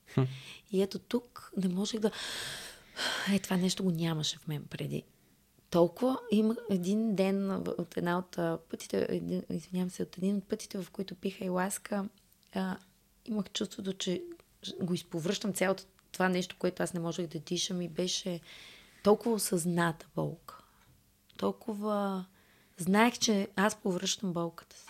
[0.72, 2.10] И ето тук не можех да...
[3.32, 5.02] Е, това нещо го нямаше в мен преди.
[5.70, 8.38] Толкова имах един ден от една от
[8.68, 12.08] пътите, извинявам се, от един от пътите, в които пиха и ласка,
[12.54, 12.76] а,
[13.24, 14.22] имах чувството, че
[14.82, 18.40] го изповръщам цялото това нещо, което аз не можех да дишам и беше
[19.02, 20.62] толкова осъзната болка.
[21.36, 22.24] Толкова
[22.76, 24.86] знаех, че аз повръщам болката си.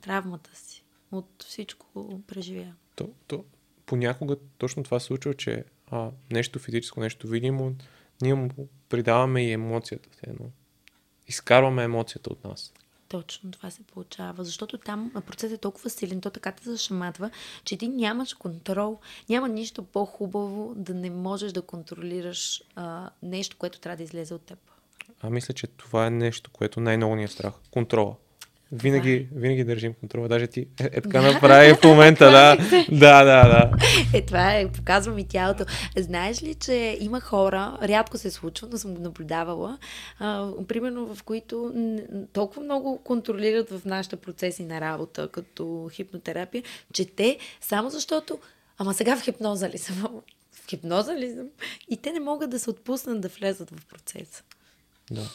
[0.00, 0.84] Травмата си.
[1.12, 2.74] От всичко преживя.
[2.96, 3.44] То, то,
[3.86, 7.74] понякога точно това се случва, че а, нещо физическо, нещо видимо,
[8.22, 8.50] ние му
[8.88, 10.08] придаваме и емоцията.
[10.26, 10.46] Едно.
[11.28, 12.72] Изкарваме емоцията от нас.
[13.08, 17.30] Точно това се получава, защото там процесът е толкова силен, то така те зашаматва,
[17.64, 19.00] че ти нямаш контрол.
[19.28, 24.42] Няма нищо по-хубаво да не можеш да контролираш а, нещо, което трябва да излезе от
[24.42, 24.58] теб.
[25.20, 27.52] А мисля, че това е нещо, което най-много ни е страх.
[27.70, 28.16] Контрола.
[28.72, 30.28] Винаги, винаги държим контрола.
[30.28, 32.56] Даже ти е, е така направи в момента, да.
[32.90, 33.70] да, да, да.
[34.14, 35.64] Е, това е, показва ми тялото.
[35.96, 39.78] Знаеш ли, че има хора, рядко се случва, но съм го наблюдавала,
[40.18, 41.72] а, примерно в които
[42.32, 46.62] толкова много контролират в нашите процеси на работа, като хипнотерапия,
[46.92, 48.38] че те, само защото,
[48.78, 49.96] ама сега в хипноза ли съм?
[50.52, 51.46] В хипноза ли съм?
[51.88, 54.42] И те не могат да се отпуснат да влезат в процеса.
[55.10, 55.30] Да.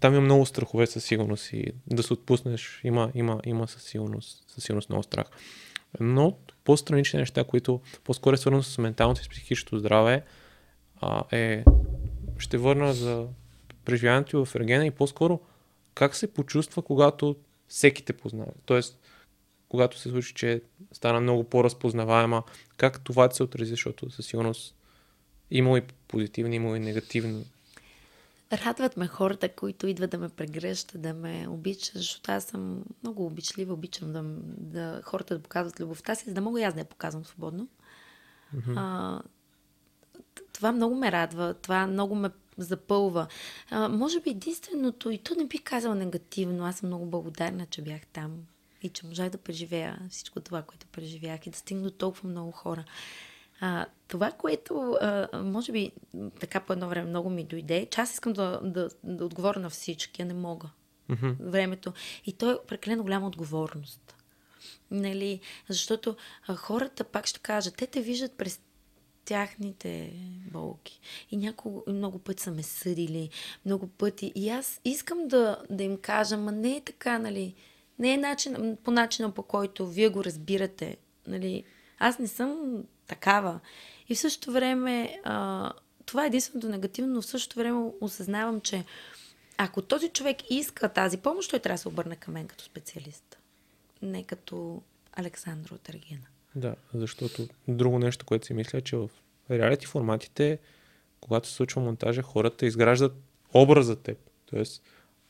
[0.00, 4.44] Там има много страхове със сигурност и да се отпуснеш има, има, има със сигурност,
[4.48, 5.26] със сигурност много страх.
[6.00, 10.22] Но по-странични неща, които по-скоро е свързано с менталното и с психическото здраве,
[11.00, 11.64] а, е
[12.38, 13.26] ще върна за
[13.84, 15.40] преживяването в Ергена и по-скоро
[15.94, 17.36] как се почувства, когато
[17.68, 18.52] всеки те познава.
[18.64, 18.98] Тоест,
[19.68, 20.62] когато се случи, че
[20.92, 22.42] стана много по-разпознаваема,
[22.76, 24.74] как това се отрази, защото със сигурност
[25.50, 27.44] има и позитивни, има и негативни
[28.52, 33.26] Радват ме хората, които идват да ме прегръщат, да ме обичат, защото аз съм много
[33.26, 34.22] обичлива, обичам да,
[34.58, 37.68] да хората да показват любовта си, за да мога и аз да я показвам свободно.
[38.56, 38.74] Mm-hmm.
[38.76, 39.22] А,
[40.52, 43.26] това много ме радва, това много ме запълва.
[43.70, 47.82] А, може би единственото, и то не бих казала негативно, аз съм много благодарна, че
[47.82, 48.36] бях там
[48.82, 52.52] и че можах да преживея всичко това, което преживях и да стигна до толкова много
[52.52, 52.84] хора.
[53.66, 55.92] А, това, което а, може би
[56.40, 59.70] така по едно време много ми дойде, че аз искам да, да, да отговоря на
[59.70, 60.70] всички, а не мога.
[61.10, 61.36] Mm-hmm.
[61.40, 61.92] Времето.
[62.26, 64.16] И то е прекалено голяма отговорност.
[64.90, 65.40] Нали?
[65.68, 68.60] Защото а, хората, пак ще кажа, те те виждат през
[69.24, 70.12] тяхните
[70.52, 71.00] болки.
[71.30, 73.30] И няколко, много пъти са ме съдили,
[73.66, 74.32] много пъти.
[74.34, 77.54] И аз искам да, да им кажа, ма не е така, нали?
[77.98, 80.96] Не е начин, по начина по който вие го разбирате.
[81.26, 81.64] Нали?
[81.98, 83.60] Аз не съм такава.
[84.08, 85.72] И в същото време, а,
[86.06, 88.84] това е единственото негативно, но в същото време осъзнавам, че
[89.56, 93.38] ако този човек иска тази помощ, той трябва да се обърне към мен като специалист.
[94.02, 94.82] Не като
[95.12, 96.26] Александра от Ергена.
[96.54, 99.10] Да, защото друго нещо, което си мисля, е, че в
[99.50, 100.58] реалити форматите,
[101.20, 103.12] когато се случва монтажа, хората изграждат
[103.54, 104.18] образа теб.
[104.46, 104.82] Тоест,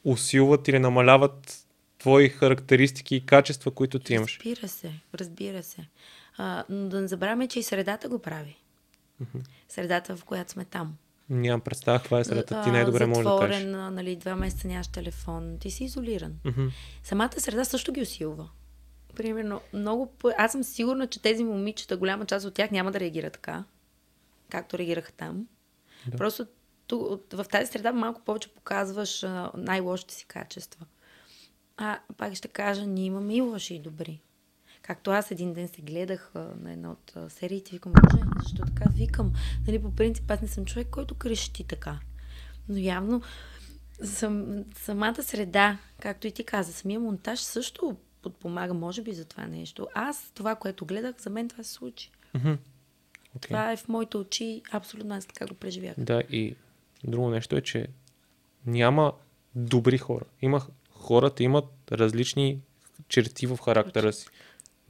[0.04, 1.66] усилват или намаляват
[1.98, 4.38] твои характеристики и качества, които ти имаш.
[4.38, 5.86] Разбира се, разбира се.
[6.38, 8.56] А, но да не забравяме, че и средата го прави.
[9.22, 9.46] Mm-hmm.
[9.68, 10.96] Средата, в която сме там.
[11.30, 12.62] Нямам представа каква е средата.
[12.64, 13.64] Ти най-добре можеш да кажеш.
[13.64, 15.58] нали, два месеца нямаш телефон.
[15.60, 16.32] Ти си изолиран.
[16.44, 16.70] Mm-hmm.
[17.02, 18.48] Самата среда също ги усилва.
[19.16, 20.12] Примерно, много...
[20.38, 23.64] Аз съм сигурна, че тези момичета, голяма част от тях няма да реагира така,
[24.48, 25.46] както реагираха там.
[26.06, 26.16] Да.
[26.16, 26.46] Просто
[26.86, 29.24] ту, в тази среда малко повече показваш
[29.56, 30.86] най-лошите си качества.
[31.76, 34.20] А пак ще кажа, ние имаме и лоши и добри.
[34.86, 38.84] Както аз един ден се гледах а, на една от сериите, викам, боже, защо така
[38.94, 39.32] викам?
[39.66, 41.98] Нали, по принцип аз не съм човек, който крещи така.
[42.68, 43.22] Но явно
[44.02, 49.46] Сам, самата среда, както и ти каза, самия монтаж също подпомага, може би, за това
[49.46, 49.88] нещо.
[49.94, 52.10] Аз, това, което гледах, за мен това се случи.
[52.36, 52.60] Okay.
[53.40, 55.94] Това е в моите очи, абсолютно аз така го преживях.
[55.98, 56.56] Да, и
[57.04, 57.86] друго нещо е, че
[58.66, 59.12] няма
[59.54, 60.24] добри хора.
[60.42, 62.60] Има, хората имат различни
[63.08, 64.26] черти в характера си.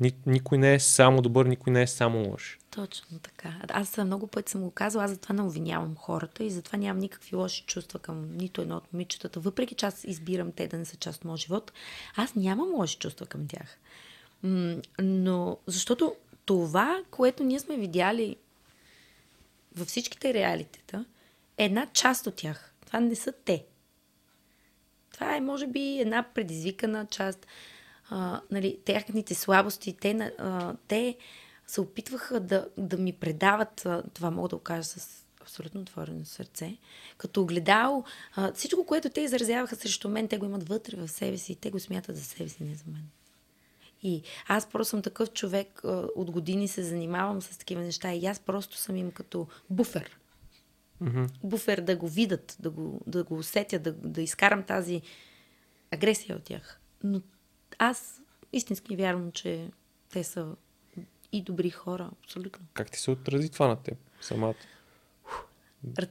[0.01, 2.59] Ни, никой не е само добър, никой не е само лош.
[2.70, 3.55] Точно така.
[3.68, 7.36] Аз много пъти съм го казала, аз затова не обвинявам хората и затова нямам никакви
[7.36, 9.40] лоши чувства към нито едно от момичетата.
[9.40, 11.72] Въпреки че аз избирам те да не са част от моят живот,
[12.16, 13.78] аз нямам лоши чувства към тях.
[14.99, 16.14] но защото
[16.45, 18.36] това, което ние сме видяли
[19.76, 21.05] във всичките реалитета,
[21.59, 22.72] е една част от тях.
[22.86, 23.64] Това не са те.
[25.12, 27.47] Това е, може би, една предизвикана част.
[28.11, 31.17] А, нали, техните слабости, те, а, те
[31.67, 36.25] се опитваха да, да ми предават, а, това мога да го кажа с абсолютно отворено
[36.25, 36.77] сърце,
[37.19, 38.05] като огледал
[38.37, 41.57] а, всичко, което те изразяваха срещу мен, те го имат вътре в себе си и
[41.57, 43.09] те го смятат за себе си, не за мен.
[44.03, 48.27] И аз просто съм такъв човек, а, от години се занимавам с такива неща и
[48.27, 50.19] аз просто съм им като буфер.
[51.03, 51.31] Mm-hmm.
[51.45, 55.03] Буфер да го видят, да го, да го усетя, да, да изкарам тази
[55.91, 56.81] агресия от тях.
[57.05, 57.21] Но
[57.79, 58.22] аз
[58.53, 59.70] истински вярвам, че
[60.11, 60.47] те са
[61.33, 62.66] и добри хора, абсолютно.
[62.75, 64.55] Как ти се отрази това на теб самата?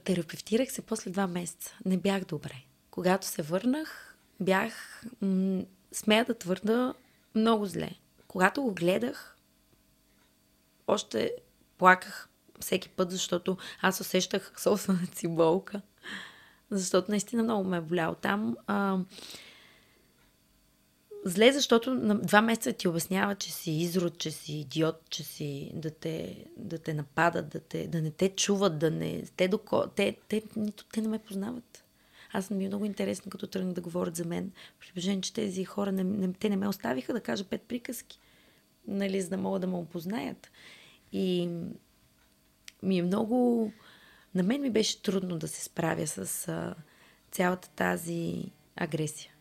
[0.04, 1.76] Терапевтирах се после два месеца.
[1.84, 2.54] Не бях добре.
[2.90, 5.62] Когато се върнах, бях, м-
[5.92, 6.94] смея да твърда,
[7.34, 7.90] много зле.
[8.28, 9.36] Когато го гледах,
[10.86, 11.32] още
[11.78, 12.28] плаках
[12.60, 15.80] всеки път, защото аз усещах собствената си болка.
[16.70, 18.56] Защото наистина много ме е болял там.
[18.66, 18.98] А,
[21.24, 25.70] зле, защото на два месеца ти обяснява, че си изрод, че си идиот, че си
[25.74, 29.22] да те, да те нападат, да, те, да не те чуват, да не...
[29.36, 29.86] Те, доко...
[29.96, 31.84] те, те, нито, те не ме познават.
[32.32, 34.52] Аз съм ми много интересно, като тръгнах да говорят за мен.
[34.80, 38.20] При положение, че тези хора, не, не, те не ме оставиха да кажа пет приказки,
[38.86, 40.50] нали, за да могат да ме опознаят.
[41.12, 41.48] И
[42.82, 43.72] ми е много...
[44.34, 46.74] На мен ми беше трудно да се справя с а,
[47.30, 48.44] цялата тази
[48.76, 49.32] агресия.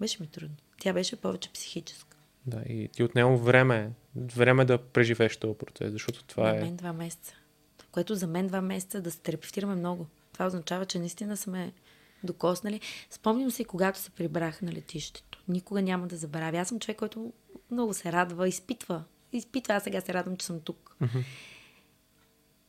[0.00, 0.56] Беше ми трудно.
[0.84, 2.16] Тя беше повече психическа.
[2.46, 6.60] Да, и ти отнема време, време да преживееш този процес, защото това на е...
[6.60, 7.34] мен два месеца.
[7.92, 10.06] Което за мен два месеца да се терапевтираме много.
[10.32, 11.72] Това означава, че наистина сме
[12.24, 12.80] докоснали.
[13.10, 15.42] Спомням си, когато се прибрах на летището.
[15.48, 16.58] Никога няма да забравя.
[16.58, 17.32] Аз съм човек, който
[17.70, 19.04] много се радва, изпитва.
[19.32, 20.96] Изпитва, аз сега се радвам, че съм тук.
[21.02, 21.24] Mm-hmm.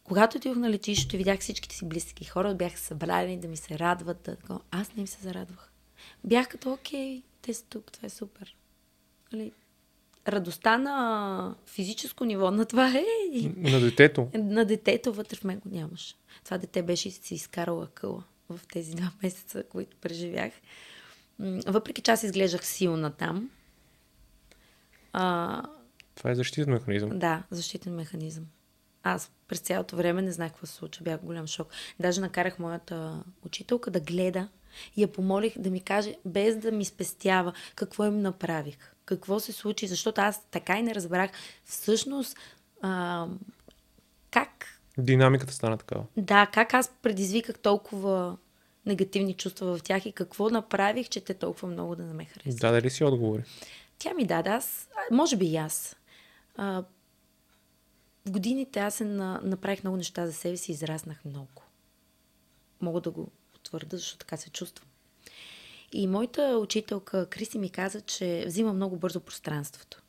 [0.03, 3.79] Когато отидох на летището и видях всичките си близки хора, бяха събрали да ми се
[3.79, 4.29] радват.
[4.47, 4.59] Да...
[4.71, 5.71] Аз не им се зарадвах.
[6.23, 8.55] Бях като, окей, те са тук, това е супер.
[9.33, 9.51] Нали?
[10.27, 13.03] Радостта на физическо ниво, на това е...
[13.55, 14.29] На детето?
[14.33, 16.15] На детето вътре в мен го нямаш.
[16.43, 20.53] Това дете беше си изкарала къла в тези два месеца, които преживях.
[21.67, 23.49] Въпреки че аз изглеждах силна там.
[25.13, 25.63] А...
[26.15, 27.19] Това е защитен механизъм.
[27.19, 28.45] Да, защитен механизъм.
[29.03, 31.03] Аз през цялото време не знаех какво се случва.
[31.03, 31.67] Бях голям шок.
[31.99, 34.47] Даже накарах моята учителка да гледа
[34.95, 39.51] и я помолих да ми каже, без да ми спестява, какво им направих, какво се
[39.51, 41.31] случи, защото аз така и не разбрах
[41.65, 42.37] всъщност
[42.81, 43.27] а,
[44.31, 44.81] как...
[44.97, 46.03] Динамиката стана такава.
[46.17, 48.37] Да, как аз предизвиках толкова
[48.85, 52.61] негативни чувства в тях и какво направих, че те толкова много да не ме харесват.
[52.61, 53.43] Да, дали си отговори?
[53.97, 55.95] Тя ми даде, аз, може би и аз.
[56.55, 56.83] А,
[58.25, 61.63] в годините аз се на, направих много неща за себе си и израснах много.
[62.81, 63.31] Мога да го
[63.75, 64.87] потвърда, защото така се чувствам.
[65.93, 70.03] И моята учителка Криси ми каза, че взима много бързо пространството.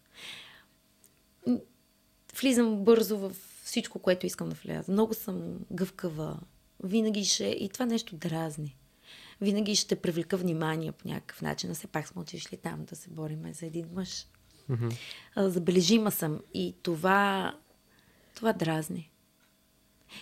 [2.40, 3.32] Влизам бързо в
[3.64, 4.92] всичко, което искам да вляза.
[4.92, 6.38] Много съм гъвкава.
[6.84, 7.44] Винаги ще...
[7.44, 8.76] И това нещо дразни.
[9.40, 11.70] Винаги ще привлека внимание по някакъв начин.
[11.70, 14.26] А все пак сме отишли там да се бориме за един мъж.
[14.70, 14.96] Mm-hmm.
[15.48, 16.40] Забележима съм.
[16.54, 17.54] И това...
[18.34, 19.10] Това дразни.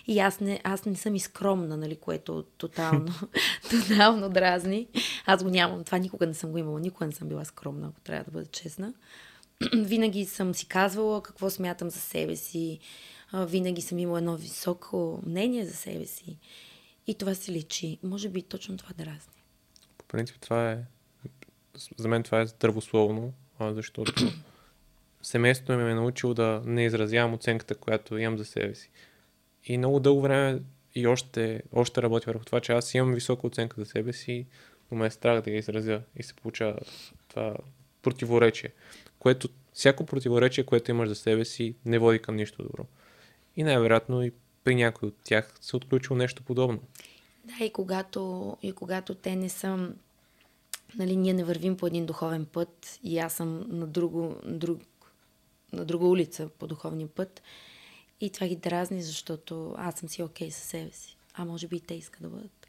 [0.07, 3.13] И аз не, аз не съм и скромна, нали, което тотално,
[3.69, 4.87] тотално дразни.
[5.25, 5.83] Аз го нямам.
[5.83, 6.79] Това никога не съм го имала.
[6.79, 8.93] Никога не съм била скромна, ако трябва да бъда честна.
[9.73, 12.79] Винаги съм си казвала какво смятам за себе си.
[13.33, 16.37] Винаги съм имала едно високо мнение за себе си.
[17.07, 17.99] И това се личи.
[18.03, 19.43] Може би точно това дразни.
[19.97, 20.83] По принцип това е...
[21.97, 24.13] За мен това е здравословно, защото
[25.21, 28.89] семейството ми е научило да не изразявам оценката, която имам за себе си.
[29.65, 30.61] И много дълго време
[30.95, 34.45] и още, още работя върху това, че аз имам висока оценка за себе си,
[34.91, 36.77] но ме е страх да я изразя и се получава
[37.27, 37.55] това
[38.01, 38.73] противоречие,
[39.19, 42.85] което всяко противоречие, което имаш за себе си, не води към нищо добро.
[43.55, 44.31] И най-вероятно и
[44.63, 46.79] при някой от тях се отключило нещо подобно.
[47.43, 49.89] Да, и когато, и когато те не са
[50.97, 54.81] нали, ние не вървим по един духовен път и аз съм на, друго, друг,
[55.73, 57.41] на друга улица по духовния път.
[58.21, 61.17] И това ги дразни, защото аз съм си окей okay със себе си.
[61.33, 62.67] А може би и те искат да бъдат.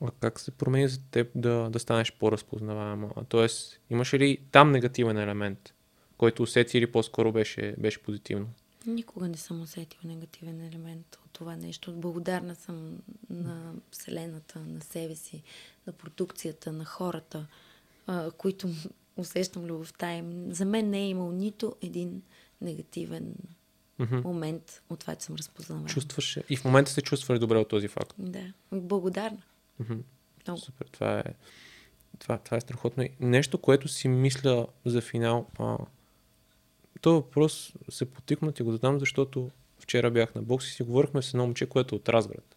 [0.00, 3.10] А как се промени за теб да, да станеш по-разпознаваема?
[3.28, 5.74] Тоест, имаше ли там негативен елемент,
[6.16, 8.48] който усети или по-скоро беше, беше позитивно?
[8.86, 11.92] Никога не съм усетил негативен елемент от това нещо.
[11.92, 12.98] Благодарна съм
[13.30, 15.42] на Вселената, на себе си,
[15.86, 17.46] на продукцията, на хората,
[18.06, 18.68] а, които
[19.16, 20.52] усещам любовта им.
[20.52, 22.22] За мен не е имал нито един
[22.60, 23.34] негативен
[24.02, 24.24] mm-hmm.
[24.24, 25.88] момент от това, че съм разпознавана.
[25.88, 28.14] Чувстваш и в момента се чувстваш добре от този факт.
[28.18, 29.42] Да, благодарна.
[29.82, 29.98] Mm-hmm.
[30.46, 30.60] Много.
[30.60, 31.24] Супер, това е,
[32.18, 33.04] това, това е страхотно.
[33.20, 35.78] Нещо, което си мисля за финал, а,
[37.00, 41.22] този въпрос се потикна ти го задам, защото вчера бях на бокс и си говорихме
[41.22, 42.56] с едно момче, което е от Разград.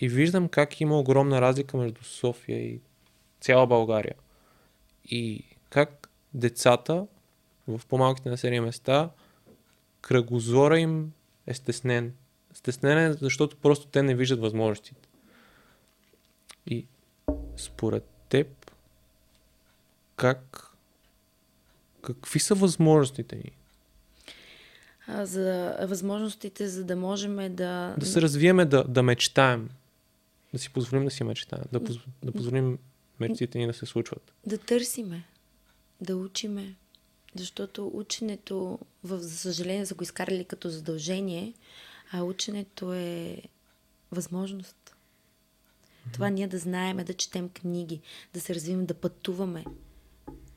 [0.00, 2.80] И виждам как има огромна разлика между София и
[3.40, 4.14] цяла България.
[5.04, 7.06] И как децата
[7.68, 9.10] в по-малките населени места
[10.02, 11.12] кръгозора им
[11.46, 12.14] е стеснен.
[12.54, 15.08] Стеснен е, защото просто те не виждат възможностите.
[16.66, 16.86] И
[17.56, 18.72] според теб,
[20.16, 20.70] как,
[22.02, 23.52] какви са възможностите ни?
[25.24, 27.94] За възможностите, за да можем да...
[27.98, 29.70] Да се развиеме, да, да мечтаем.
[30.52, 31.64] Да си позволим да си мечтаем.
[31.72, 32.78] Да, поз, да позволим
[33.20, 34.32] мечтите ни да се случват.
[34.46, 35.24] Да търсиме.
[36.00, 36.74] Да учиме.
[37.34, 41.54] Защото ученето, в, за съжаление, са го изкарали като задължение,
[42.12, 43.42] а ученето е
[44.10, 44.96] възможност.
[46.12, 48.00] Това ние да знаем, да четем книги,
[48.34, 49.64] да се развиваме, да пътуваме.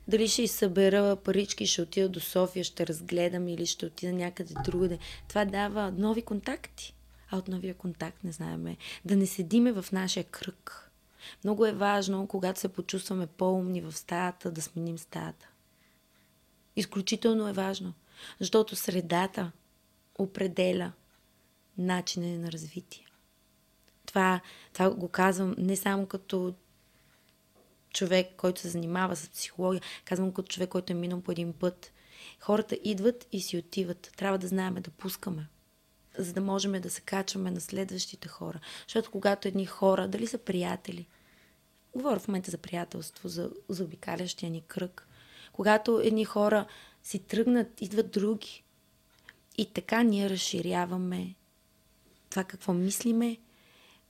[0.08, 4.98] Дали ще събера парички, ще отида до София, ще разгледам или ще отида някъде другаде.
[5.28, 6.94] Това дава нови контакти.
[7.30, 8.76] А от новия контакт не знаеме.
[9.04, 10.90] Да не седиме в нашия кръг.
[11.44, 15.48] Много е важно, когато се почувстваме по-умни в стаята, да сменим стаята.
[16.76, 17.92] Изключително е важно,
[18.40, 19.52] защото средата
[20.18, 20.92] определя
[21.78, 23.06] начина на развитие.
[24.06, 24.40] Това,
[24.72, 26.54] това го казвам не само като
[27.90, 31.92] човек, който се занимава с психология, казвам като човек, който е минал по един път.
[32.40, 34.12] Хората идват и си отиват.
[34.16, 35.48] Трябва да знаем да пускаме
[36.18, 38.60] за да можем да се качваме на следващите хора.
[38.86, 41.06] Защото когато едни хора, дали са приятели,
[41.94, 45.08] говоря в момента за приятелство, за, за обикалящия ни кръг,
[45.56, 46.66] когато едни хора
[47.02, 48.62] си тръгнат, идват други.
[49.58, 51.34] И така ние разширяваме
[52.30, 53.36] това какво мислиме,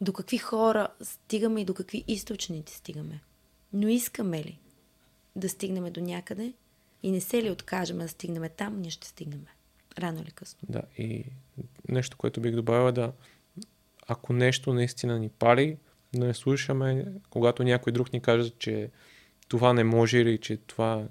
[0.01, 3.21] до какви хора стигаме и до какви източници стигаме.
[3.73, 4.59] Но искаме ли
[5.37, 6.53] да стигнем до някъде
[7.03, 9.47] и не се ли откажем да стигнем там, ние ще стигнем.
[9.99, 10.59] Рано или късно.
[10.69, 11.25] Да, и
[11.89, 13.13] нещо, което бих добавила да
[14.07, 15.77] ако нещо наистина ни пали,
[16.15, 18.91] да не слушаме, когато някой друг ни каже, че
[19.49, 21.07] това не може или че това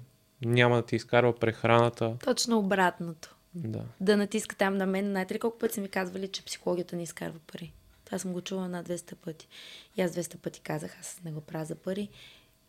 [0.46, 2.16] няма да ти изкарва прехраната.
[2.24, 3.36] Точно обратното.
[3.54, 3.84] Да.
[4.00, 5.10] Да натиска там на мен.
[5.10, 7.72] Знаете ли колко пъти са ми казвали, че психологията не изкарва пари?
[8.04, 9.48] Това съм го чула на 200 пъти.
[9.96, 12.08] И аз 200 пъти казах, аз не го правя за пари.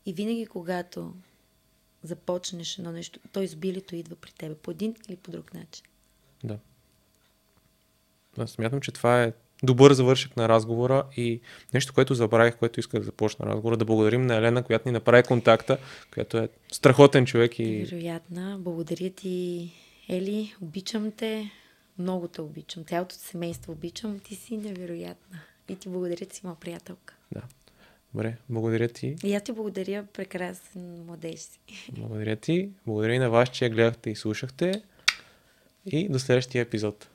[0.05, 1.13] И винаги, когато
[2.03, 5.85] започнеш едно нещо, то избилито идва при тебе по един или по друг начин.
[6.43, 6.59] Да.
[8.37, 9.33] Аз смятам, че това е
[9.63, 11.39] добър завършък на разговора и
[11.73, 15.23] нещо, което забравих, което исках да започна разговора, да благодарим на Елена, която ни направи
[15.23, 15.77] контакта,
[16.13, 17.83] която е страхотен човек и...
[17.91, 18.57] Вероятна.
[18.59, 19.71] Благодаря ти,
[20.09, 20.55] Ели.
[20.61, 21.51] Обичам те.
[21.99, 22.83] Много те обичам.
[22.83, 24.19] Цялото семейство обичам.
[24.19, 25.39] Ти си невероятна.
[25.69, 27.13] И ти благодаря, че си моя приятелка.
[27.31, 27.41] Да.
[28.13, 29.15] Добре, благодаря ти.
[29.23, 31.59] И аз ти благодаря, прекрасен младеж си.
[31.91, 32.69] Благодаря ти.
[32.85, 34.81] Благодаря и на вас, че гледахте и слушахте.
[35.85, 37.07] И до следващия епизод.